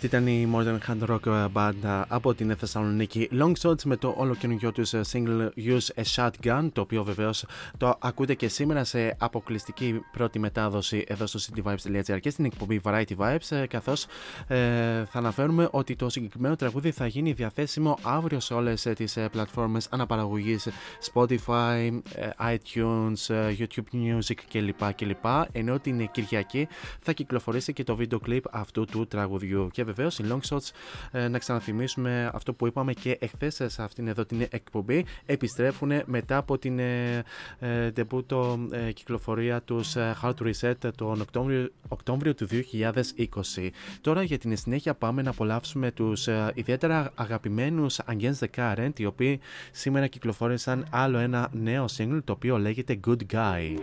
[0.06, 4.14] Αυτή ήταν η Modern Hand Rock ε, Band από την Θεσσαλονίκη Long Shots με το
[4.18, 7.46] όλο καινούργιο του ε, single Use a Shotgun το οποίο βεβαίως
[7.78, 13.16] το ακούτε και σήμερα σε αποκλειστική πρώτη μετάδοση εδώ στο cityvibes.gr και στην εκπομπή Variety
[13.18, 14.06] Vibes ε, καθώς
[15.08, 20.68] θα αναφέρουμε ότι το συγκεκριμένο τραγούδι θα γίνει διαθέσιμο αύριο σε όλες τις πλατφόρμες αναπαραγωγής
[21.14, 22.00] Spotify,
[22.40, 24.94] iTunes, YouTube Music κλπ.
[24.96, 25.26] κλπ.
[25.52, 26.68] ενώ την Κυριακή
[27.00, 30.70] θα κυκλοφορήσει και το βίντεο κλιπ αυτού του τραγουδιού και βεβαίως οι long shots
[31.12, 36.38] ε, να ξαναθυμίσουμε αυτό που είπαμε και εχθές σε αυτήν εδώ την εκπομπή επιστρέφουν μετά
[36.38, 37.24] από την ε,
[37.60, 41.22] ε, τεπούτο ε, κυκλοφορία τους ε, Hard Reset τον
[41.88, 43.70] Οκτώβριο, του 2020.
[44.02, 49.40] Τώρα για την συνέχεια πάμε να απολαύσουμε τους ε, ιδιαίτερα αγαπημένους Against the οι οποίοι
[49.72, 53.76] σήμερα κυκλοφόρησαν άλλο ένα νέο single το οποίο λέγεται Good Guy.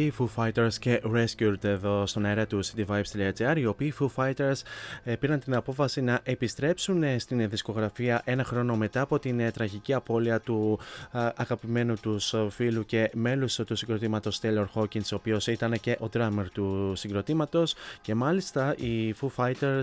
[0.00, 4.62] Εκρηκτικοί Foo Fighters και Rescued εδώ στον αέρα του cityvibes.gr οι οποίοι Foo Fighters
[5.04, 9.50] ε, πήραν την απόφαση να επιστρέψουν ε, στην δισκογραφία ένα χρόνο μετά από την ε,
[9.50, 10.78] τραγική απώλεια του
[11.12, 16.44] αγαπημένου τους φίλου και μέλους του συγκροτήματος Taylor Hawkins ο οποίος ήταν και ο drummer
[16.52, 19.82] του συγκροτήματος και μάλιστα οι Foo Fighters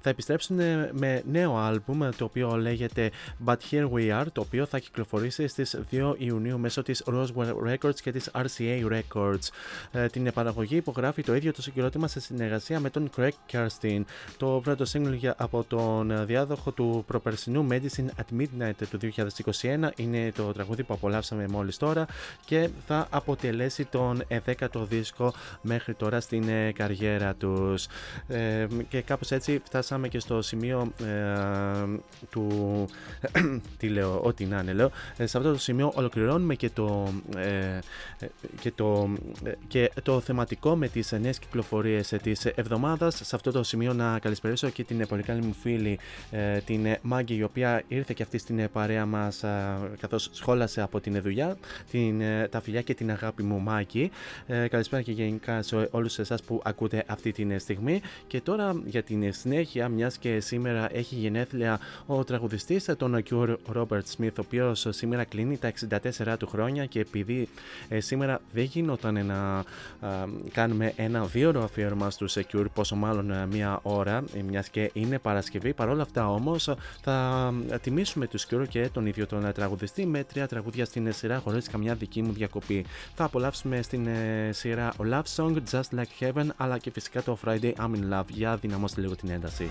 [0.00, 0.56] θα επιστρέψουν
[0.92, 3.10] με νέο άλμπουμ το οποίο λέγεται
[3.44, 8.00] But Here We Are το οποίο θα κυκλοφορήσει στις 2 Ιουνίου μέσω της Roswell Records
[8.02, 9.43] και της RCA Records.
[9.92, 14.02] Ε, την παραγωγή υπογράφει το ίδιο το συγκρότημα σε συνεργασία με τον Craig Kerstin.
[14.36, 18.98] Το πρώτο single από τον διάδοχο του προπερσινού Medicine at Midnight του
[19.60, 22.06] 2021 είναι το τραγούδι που απολαύσαμε μόλις τώρα
[22.44, 27.86] και θα αποτελέσει τον 10ο δίσκο μέχρι τώρα στην ε, καριέρα τους.
[28.28, 31.98] Ε, και κάπως έτσι φτάσαμε και στο σημείο ε,
[32.30, 32.48] του...
[33.78, 34.90] τι λέω, ό,τι να είναι λέω.
[35.16, 37.78] Ε, σε αυτό το σημείο ολοκληρώνουμε και το, ε,
[38.60, 39.08] και το,
[39.66, 43.20] και το θεματικό με τις νέες κυκλοφορίες της εβδομάδας.
[43.24, 45.98] Σε αυτό το σημείο να καλησπερίσω και την πολύ καλή μου φίλη
[46.30, 51.00] ε, την Μάγκη η οποία ήρθε και αυτή στην παρέα μας ε, καθώς σχόλασε από
[51.00, 51.56] την δουλειά
[51.90, 54.10] την, ε, τα φιλιά και την αγάπη μου Μάγκη.
[54.68, 59.32] Καλησπέρα και γενικά σε όλους εσάς που ακούτε αυτή τη στιγμή και τώρα για την
[59.32, 65.24] συνέχεια μιας και σήμερα έχει γενέθλια ο τραγουδιστής τον Cure Robert Smith ο οποίος σήμερα
[65.24, 65.72] κλείνει τα
[66.24, 67.48] 64 του χρόνια και επειδή
[67.98, 69.62] σήμερα δεν γινόταν να
[70.52, 75.18] κάνουμε ένα δύο ώρο αφιέρωμα στο Secure, πόσο μάλλον μία ώρα, ε, μιας και είναι
[75.18, 75.72] Παρασκευή.
[75.72, 77.52] Παρ' όλα αυτά όμως θα
[77.82, 81.94] τιμήσουμε τους Secure και τον ίδιο τον τραγουδιστή με τρία τραγούδια στην σειρά χωρίς καμιά
[81.94, 82.86] δική μου διακοπή.
[83.14, 87.38] Θα απολαύσουμε στην ε, σειρά ο Love Song, Just Like Heaven, αλλά και φυσικά το
[87.44, 88.28] Friday I'm in Love.
[88.28, 89.70] Για δυναμώστε λίγο την ένταση.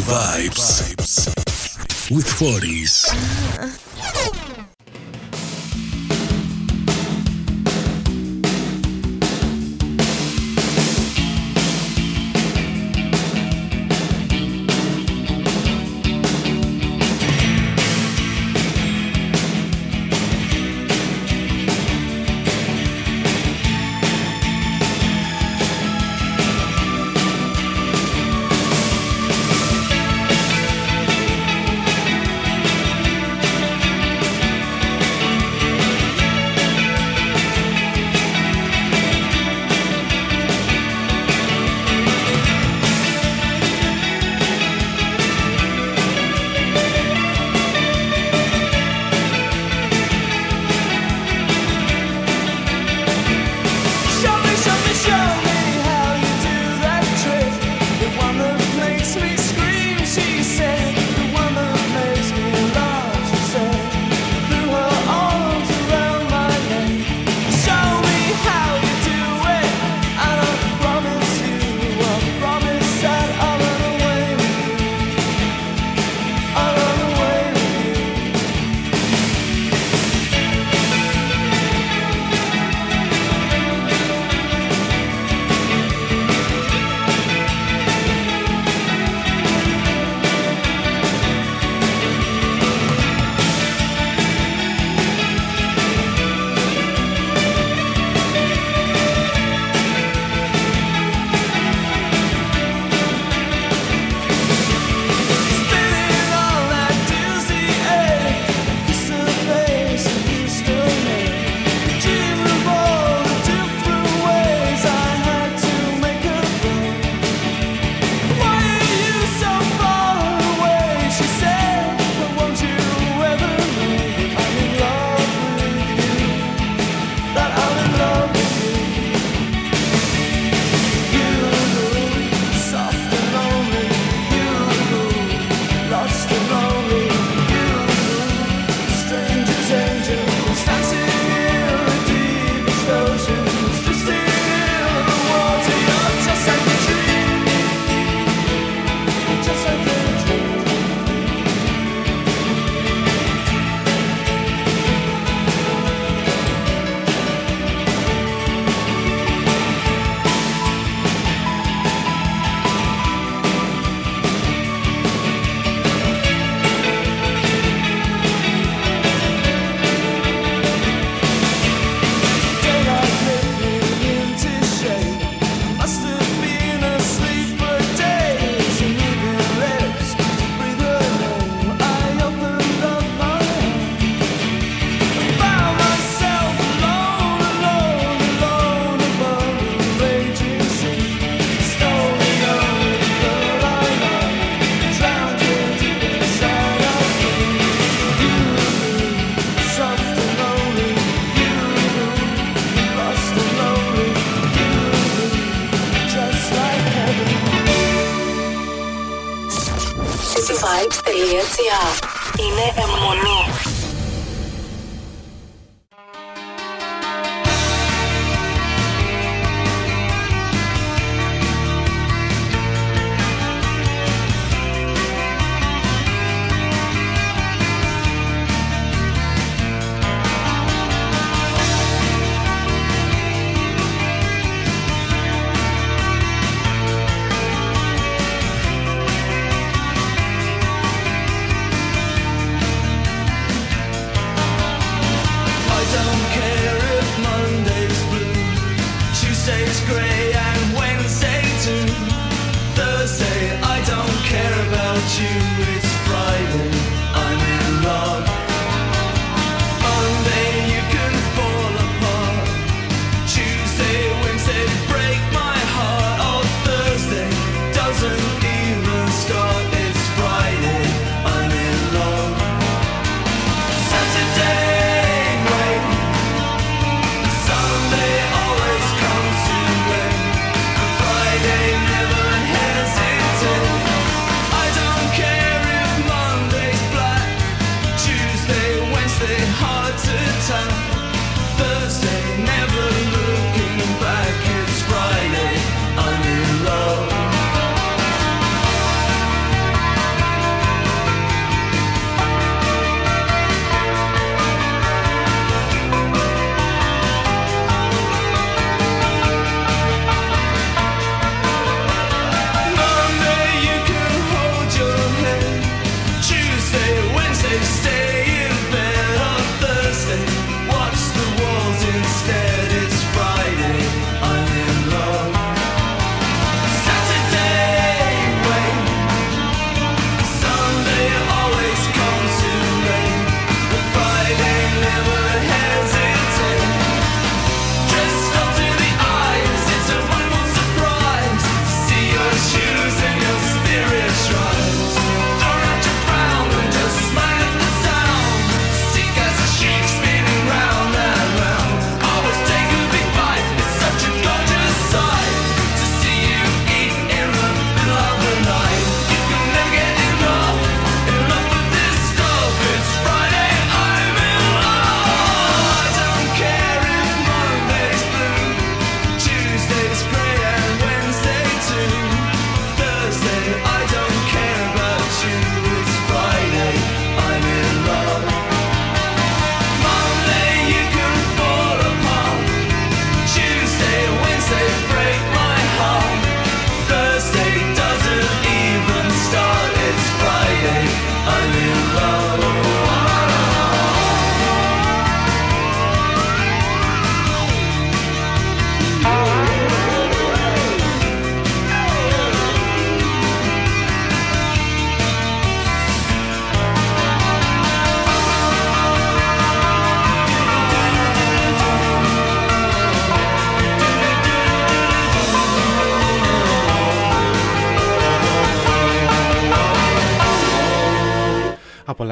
[0.00, 0.88] Vibes
[2.10, 3.83] with 40s.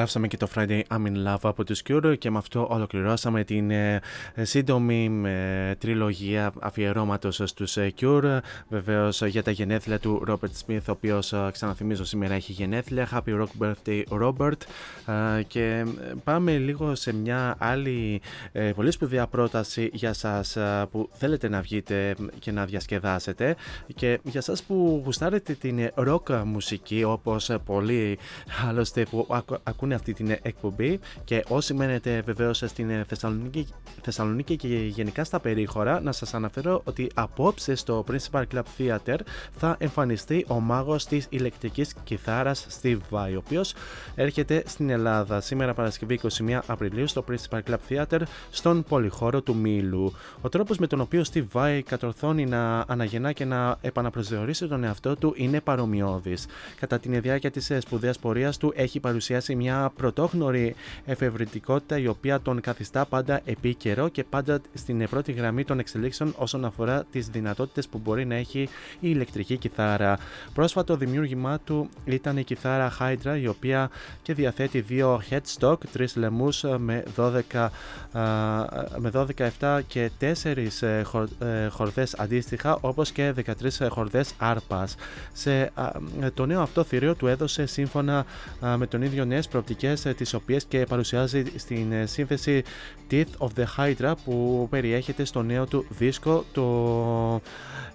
[0.03, 3.71] Απολαύσαμε και το Friday I'm in Love από τους Cure και με αυτό ολοκληρώσαμε την
[3.71, 4.01] ε,
[4.41, 8.37] σύντομη ε, τριλογία αφιερώματος στους ε, Cure.
[8.69, 13.07] Βεβαίως για τα γενέθλια του Robert Smith, ο οποίος ξαναθυμίζω σήμερα έχει γενέθλια.
[13.11, 14.57] Happy Rock Birthday Robert.
[15.47, 15.85] Και
[16.23, 18.21] πάμε λίγο σε μια άλλη
[18.75, 20.57] πολύ σπουδαία πρόταση για σας
[20.91, 23.55] που θέλετε να βγείτε και να διασκεδάσετε
[23.95, 28.17] και για σας που γουστάρετε την rock μουσική όπως πολλοί
[28.67, 29.27] άλλωστε που
[29.63, 33.67] ακούνε αυτή την εκπομπή και όσοι μένετε βεβαίως στην Θεσσαλονίκη,
[34.01, 39.17] Θεσσαλονίκη και γενικά στα περίχωρα να σας αναφέρω ότι απόψε στο Principal Club Theater
[39.57, 43.73] θα εμφανιστεί ο μάγος της ηλεκτρικής κιθάρας Steve Vai ο οποίος
[44.15, 50.13] έρχεται στην Ελλάδα σήμερα Παρασκευή 21 Απριλίου στο Principal Club Theater στον πολυχώρο του Μήλου.
[50.41, 55.15] Ο τρόπος με τον οποίο Steve Vai κατορθώνει να αναγεννά και να επαναπροσδιορίσει τον εαυτό
[55.15, 56.45] του είναι παρομοιώδης.
[56.79, 62.61] Κατά την διάρκεια της σπουδαίας πορείας του έχει παρουσιάσει μια πρωτόγνωρη εφευρετικότητα η οποία τον
[62.61, 67.99] καθιστά πάντα επίκαιρο και πάντα στην πρώτη γραμμή των εξελίξεων όσον αφορά τις δυνατότητες που
[68.03, 68.69] μπορεί να έχει η
[68.99, 70.17] ηλεκτρική κιθάρα.
[70.53, 73.89] Πρόσφατο δημιούργημά του ήταν η κιθάρα Hydra η οποία
[74.21, 77.03] και διαθέτει δύο headstock, τρεις λαιμούς με
[77.51, 77.69] 12,
[78.97, 80.55] με 12 7 και 4
[81.39, 84.95] ε, χορδές αντίστοιχα όπως και 13 χορδές άρπας.
[85.33, 85.71] Σε,
[86.33, 88.25] το νέο αυτό θηρίο του έδωσε σύμφωνα
[88.77, 92.63] με τον ίδιο νέες προοπτικές ε, τις οποίες και παρουσιάζει στην ε, σύνθεση
[93.11, 97.41] Teeth of the Hydra που περιέχεται στο νέο του δίσκο το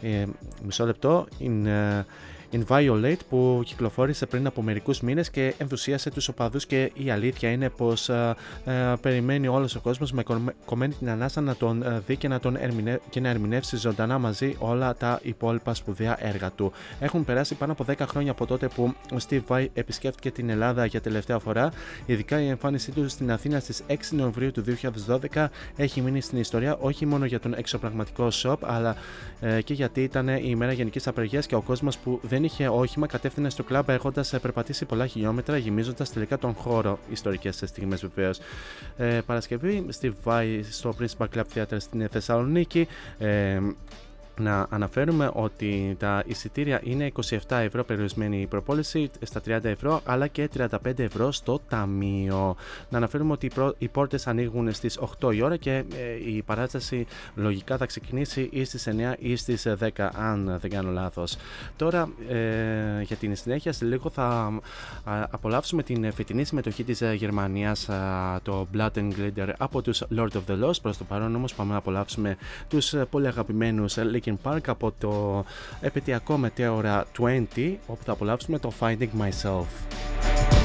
[0.01, 0.25] ε,
[0.65, 2.07] μισό λεπτό είναι
[2.53, 6.67] Inviolate που κυκλοφόρησε πριν από μερικούς μήνες και ενθουσίασε τους οπαδούς.
[6.67, 8.35] Και η αλήθεια είναι πως ε,
[8.65, 10.23] ε, περιμένει όλος ο κόσμος με
[10.65, 13.01] κομμένη την ανάσα να τον ε, δει και να, τον ερμηνε...
[13.11, 16.73] και να ερμηνεύσει ζωντανά μαζί όλα τα υπόλοιπα σπουδαία έργα του.
[17.01, 20.87] Έχουν περάσει πάνω από 10 χρόνια από τότε που ο Steve Vai επισκέφτηκε την Ελλάδα
[20.87, 21.73] για τελευταία φορά.
[22.07, 24.65] Ειδικά η εμφάνισή του στην Αθήνα στις 6 Νοεμβρίου του
[25.35, 25.47] 2012
[25.77, 28.97] έχει μείνει στην ιστορία όχι μόνο για τον εξωπραγματικό shop αλλά
[29.41, 32.69] ε, και γιατί ήταν η ημέρα γενικής απεργίας και ο κόσμος που δεν δεν είχε
[32.69, 36.99] όχημα, κατεύθυνε στο κλαμπ έχοντας περπατήσει πολλά χιλιόμετρα, γεμίζοντας τελικά τον χώρο.
[37.11, 38.39] Ιστορικές στιγμές βεβαίως.
[38.97, 42.89] Ε, Παρασκευή στη Βάη στο Principal Club Theater στην Θεσσαλονίκη.
[43.19, 43.61] Ε,
[44.41, 50.27] να αναφέρουμε ότι τα εισιτήρια είναι 27 ευρώ περιορισμένη η προπόληση στα 30 ευρώ αλλά
[50.27, 52.57] και 35 ευρώ στο ταμείο.
[52.89, 57.77] Να αναφέρουμε ότι οι πόρτες ανοίγουν στις 8 η ώρα και ε, η παράσταση λογικά
[57.77, 61.37] θα ξεκινήσει ή στις 9 ή στις 10 αν δεν κάνω λάθος.
[61.77, 64.61] Τώρα ε, για την συνέχεια σε λίγο θα
[65.31, 67.89] απολαύσουμε την φετινή συμμετοχή της Γερμανίας
[68.43, 70.83] το Blood and Glitter από τους Lord of the Lost.
[70.83, 72.37] Προς το παρόν όμως πάμε να απολαύσουμε
[72.69, 73.97] τους πολύ αγαπημένους
[74.29, 75.45] Linkin Park από το
[75.81, 77.45] επαιτειακό μετέωρα 20
[77.87, 80.58] όπου θα απολαύσουμε το Finding Myself.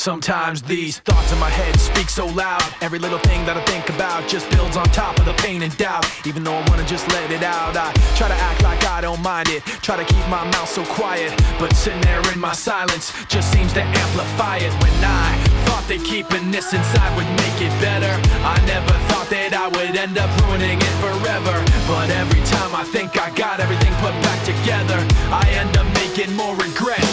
[0.00, 2.64] Sometimes these thoughts in my head speak so loud.
[2.80, 5.76] Every little thing that I think about just builds on top of the pain and
[5.76, 6.08] doubt.
[6.24, 9.20] Even though I wanna just let it out, I try to act like I don't
[9.20, 9.60] mind it.
[9.84, 13.74] Try to keep my mouth so quiet, but sitting there in my silence just seems
[13.74, 14.72] to amplify it.
[14.80, 15.36] When I
[15.68, 20.00] thought that keeping this inside would make it better, I never thought that I would
[20.00, 21.56] end up ruining it forever.
[21.84, 24.96] But every time I think I got everything put back together,
[25.28, 27.09] I end up making more regrets,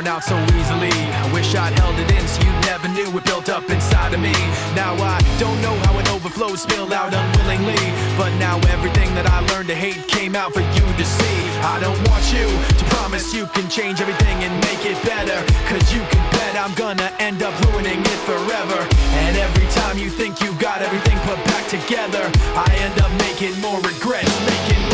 [0.00, 0.92] worn out so easily.
[0.92, 4.20] I wish I'd held it in so you never knew it built up inside of
[4.20, 4.32] me.
[4.74, 7.84] Now I don't know how it overflowed, spilled out unwillingly.
[8.16, 11.38] But now everything that I learned to hate came out for you to see.
[11.60, 15.36] I don't want you to promise you can change everything and make it better.
[15.68, 18.80] Cause you can bet I'm gonna end up ruining it forever.
[19.28, 22.24] And every time you think you got everything put back together,
[22.56, 24.89] I end up making more regrets, making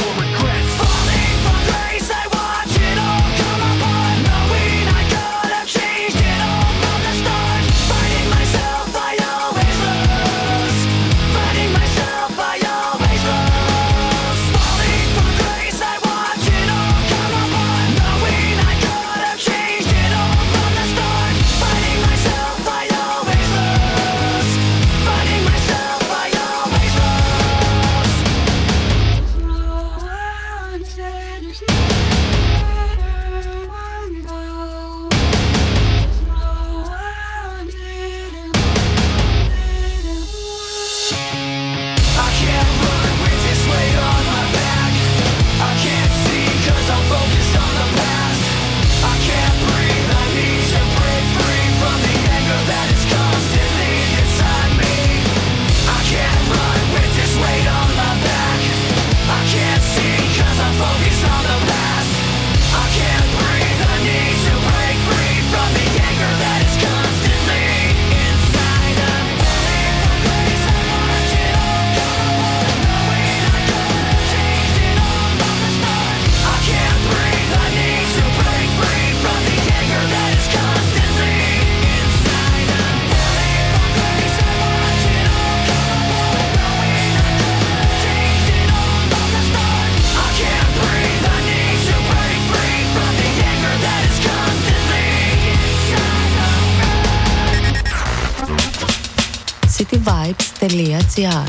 [100.07, 101.45] radiovibes.gr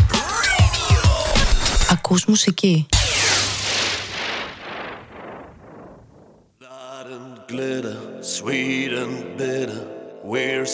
[1.92, 2.86] Ακούς μουσική.
[8.38, 9.84] Sweet and bitter,
[10.32, 10.66] we're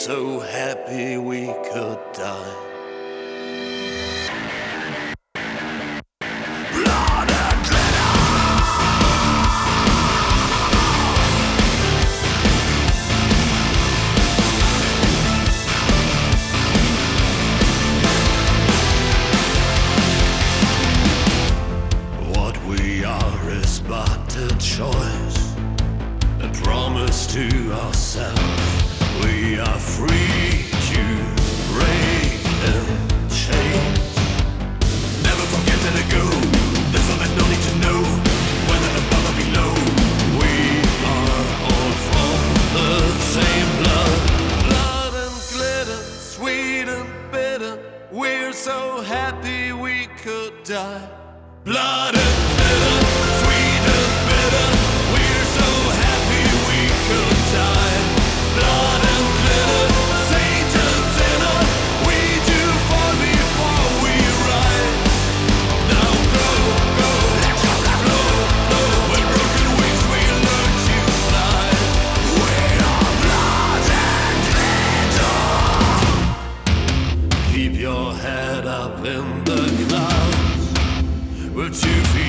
[79.46, 82.23] the clouds were too few.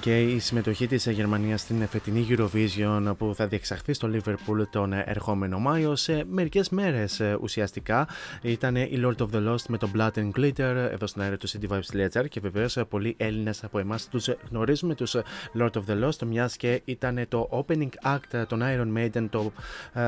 [0.00, 5.58] και η συμμετοχή της Γερμανίας στην φετινή Eurovision που θα διεξαχθεί στο Liverpool τον ερχόμενο
[5.58, 8.08] Μάιο σε μερικές μέρες ε, ουσιαστικά
[8.42, 11.48] ήταν η Lord of the Lost με το Blood and Glitter εδώ στην αέρα του
[11.48, 15.16] CD Vibes Ledger και βεβαίως ε, πολλοί Έλληνες από εμάς τους ε, γνωρίζουμε τους
[15.58, 19.52] Lord of the Lost μιας και ήταν το opening act των Iron Maiden το
[19.92, 20.02] ε,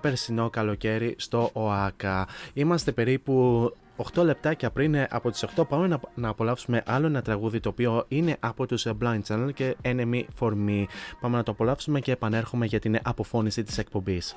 [0.00, 2.28] περσινό καλοκαίρι στο ΟΑΚΑ.
[2.52, 3.72] Είμαστε περίπου
[4.14, 8.36] 8 λεπτάκια πριν από τις 8 πάμε να, απολαύσουμε άλλο ένα τραγούδι το οποίο είναι
[8.40, 10.84] από τους Blind Channel και Enemy For Me.
[11.20, 14.34] Πάμε να το απολαύσουμε και επανέρχομαι για την αποφώνηση της εκπομπής.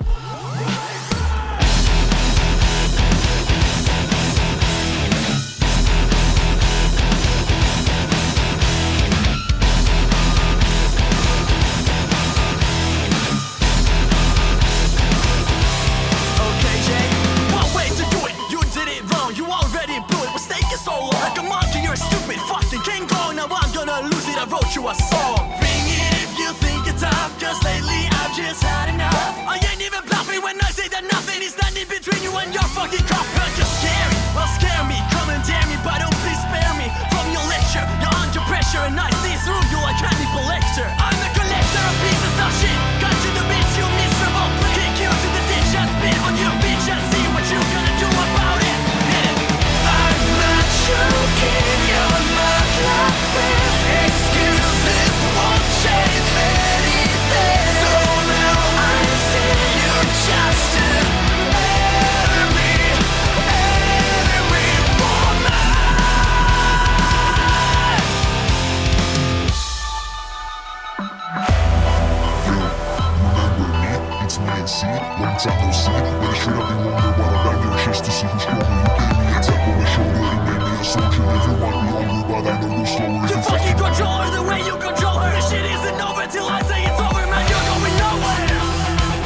[82.46, 83.08] I know your story.
[83.32, 85.32] You fucking control her the way you control her.
[85.32, 87.48] This shit isn't over till I say it's over, man.
[87.48, 88.52] You're going nowhere.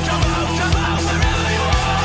[0.05, 1.97] Come out, come out, wherever you are.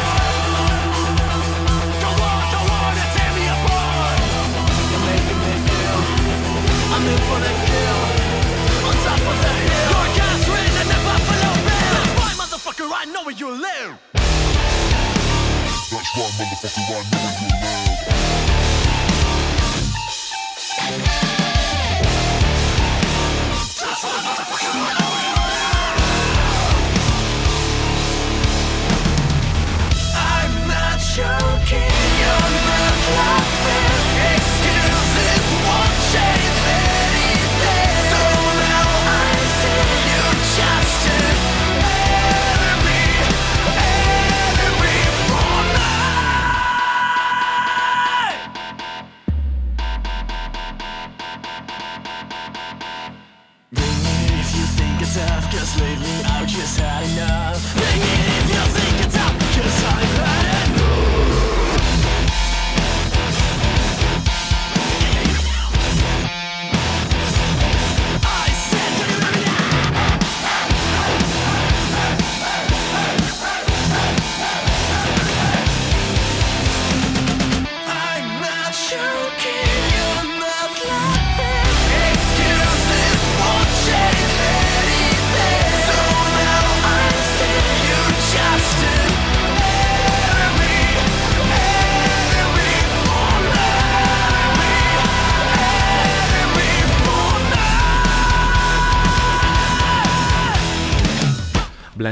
[2.00, 4.24] Go on, go on and tear me apart.
[4.88, 6.00] You're making me feel
[6.96, 8.00] I'm in for the kill.
[8.88, 9.92] On top of the hill.
[9.92, 11.92] You're Catherine and the Buffalo Bill.
[11.92, 14.00] That's why, motherfucker, I know where you live.
[15.92, 17.81] That's why, motherfucker, I know where you live.
[20.98, 21.31] you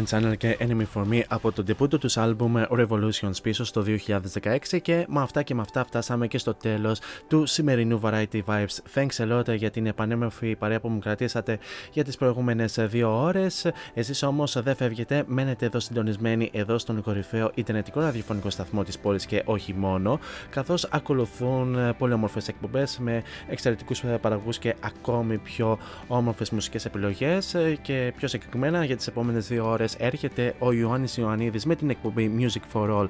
[0.00, 3.84] Blind Channel και Enemy for Me από το debut τους άλμπουμ Revolutions πίσω στο
[4.40, 8.76] 2016 και με αυτά και με αυτά φτάσαμε και στο τέλος του σημερινού Variety Vibes.
[8.94, 11.58] Thanks a lot για την επανέμορφη παρέα που μου κρατήσατε
[11.92, 13.70] για τις προηγούμενες δύο ώρες.
[13.94, 19.26] Εσείς όμως δεν φεύγετε, μένετε εδώ συντονισμένοι εδώ στον κορυφαίο ιντερνετικό ραδιοφωνικό σταθμό της πόλης
[19.26, 20.18] και όχι μόνο,
[20.50, 28.12] καθώς ακολουθούν πολύ όμορφες εκπομπές με εξαιρετικούς παραγωγούς και ακόμη πιο όμορφες μουσικές επιλογές και
[28.16, 32.76] πιο συγκεκριμένα για τις επόμενες δύο ώρες έρχεται ο Ιωάννης Ιωαννίδης με την εκπομπή Music
[32.76, 33.08] for All.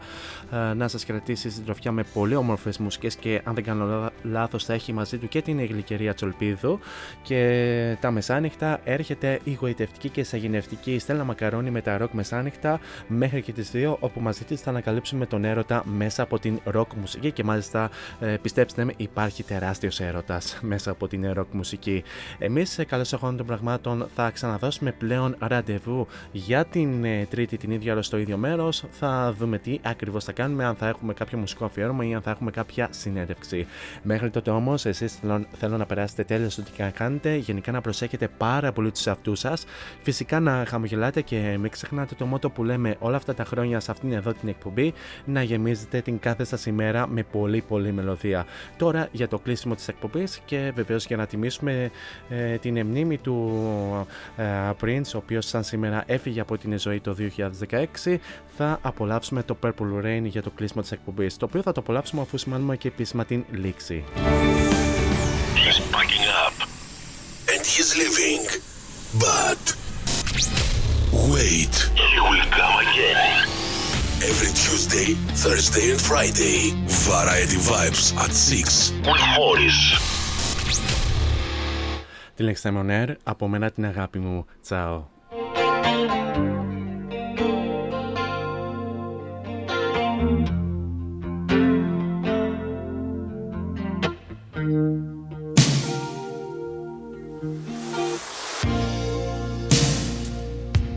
[0.70, 4.11] Ε, να σας κρατήσει στην τροφιά με πολύ όμορφες μουσικές και αν δεν κάνω λά-
[4.23, 6.78] λάθος θα έχει μαζί του και την γλυκερία Τσολπίδου.
[7.23, 13.43] Και τα μεσάνυχτα έρχεται η γοητευτική και σαγηνευτική Στέλλα Μακαρόνη με τα ροκ μεσάνυχτα μέχρι
[13.43, 17.32] και τις 2 όπου μαζί της θα ανακαλύψουμε τον έρωτα μέσα από την ροκ μουσική
[17.32, 17.90] και μάλιστα
[18.20, 22.02] ε, πιστέψτε με υπάρχει τεράστιος έρωτας μέσα από την ροκ μουσική.
[22.39, 27.71] Εμείς σε καλώς εχόντων των πραγμάτων θα ξαναδώσουμε πλέον ραντεβού για την ε, Τρίτη την
[27.71, 28.85] ίδια ώρα στο ίδιο μέρος.
[28.91, 32.31] Θα δούμε τι ακριβώς θα κάνουμε, αν θα έχουμε κάποιο μουσικό αφιέρωμα ή αν θα
[32.31, 33.67] έχουμε κάποια συνέντευξη.
[34.03, 37.73] Μέχρι τότε όμως εσείς θέλω, θέλω να περάσετε τέλεια στο τι και να κάνετε, γενικά
[37.73, 39.65] να προσέχετε πάρα πολύ τους εαυτούς σας,
[40.03, 43.91] φυσικά να χαμογελάτε και μην ξεχνάτε το μότο που λέμε όλα αυτά τα χρόνια σε
[43.91, 44.93] αυτήν εδώ την εκπομπή,
[45.25, 48.47] να γεμίζετε την κάθε σας ημέρα με πολύ πολύ μελωδία.
[48.77, 51.91] Τώρα για το κλείσιμο της εκπομπής και βεβαίως για να τιμήσουμε
[52.29, 53.51] ε, την μνήμη του
[54.37, 54.45] ε,
[54.81, 57.16] Prince, ο οποίος σαν σήμερα έφυγε από την ζωή το
[58.05, 58.16] 2016,
[58.57, 62.23] θα απολαύσουμε το Purple Rain για το κλείσιμο της εκπομπής, το οποίο θα το απολαύσουμε
[62.23, 64.05] αφού σημάνουμε και επίσημα την λήξη.
[65.55, 66.57] He's packing up
[67.53, 68.45] and he's leaving.
[69.27, 69.62] But
[71.32, 71.74] wait.
[72.12, 73.49] He will come again.
[74.31, 75.09] Every Tuesday,
[75.45, 76.59] Thursday and Friday,
[77.09, 79.78] Variety Vibes at 6 with Morris.
[82.35, 84.47] Την Next Time on Air, από μένα την αγάπη μου.
[84.62, 85.05] Τσάω.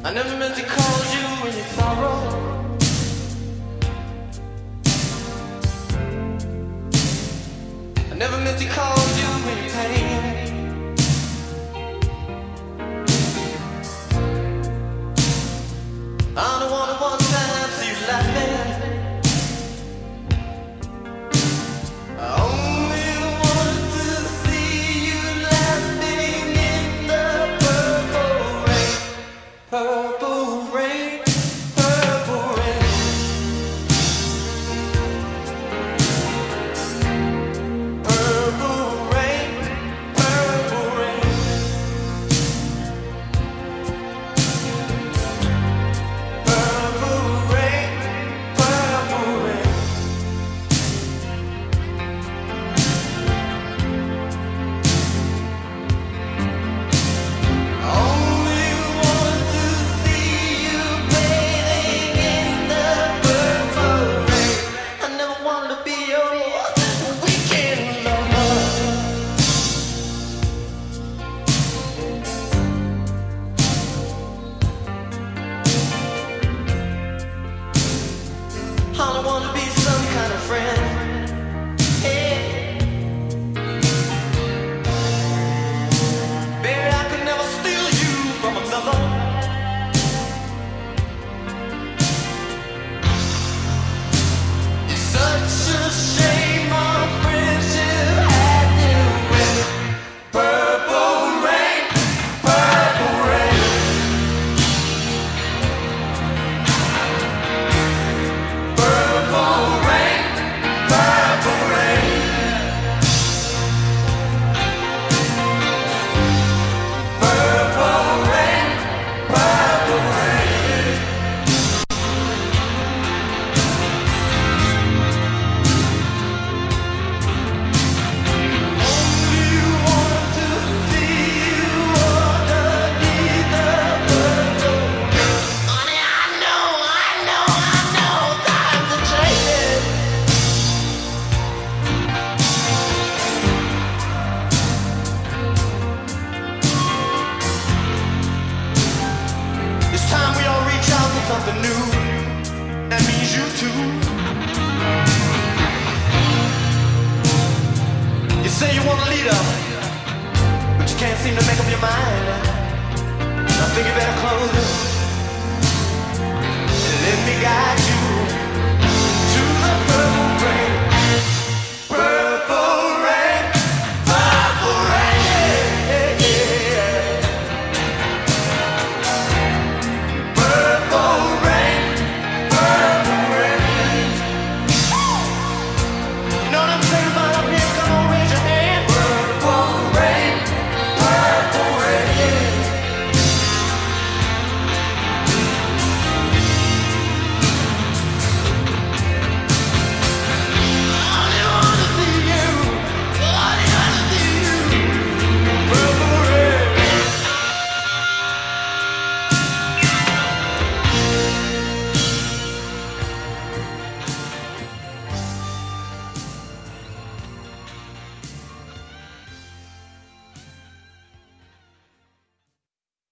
[0.05, 2.17] I never meant to call you when you sorrow.
[8.11, 9.02] I never meant to call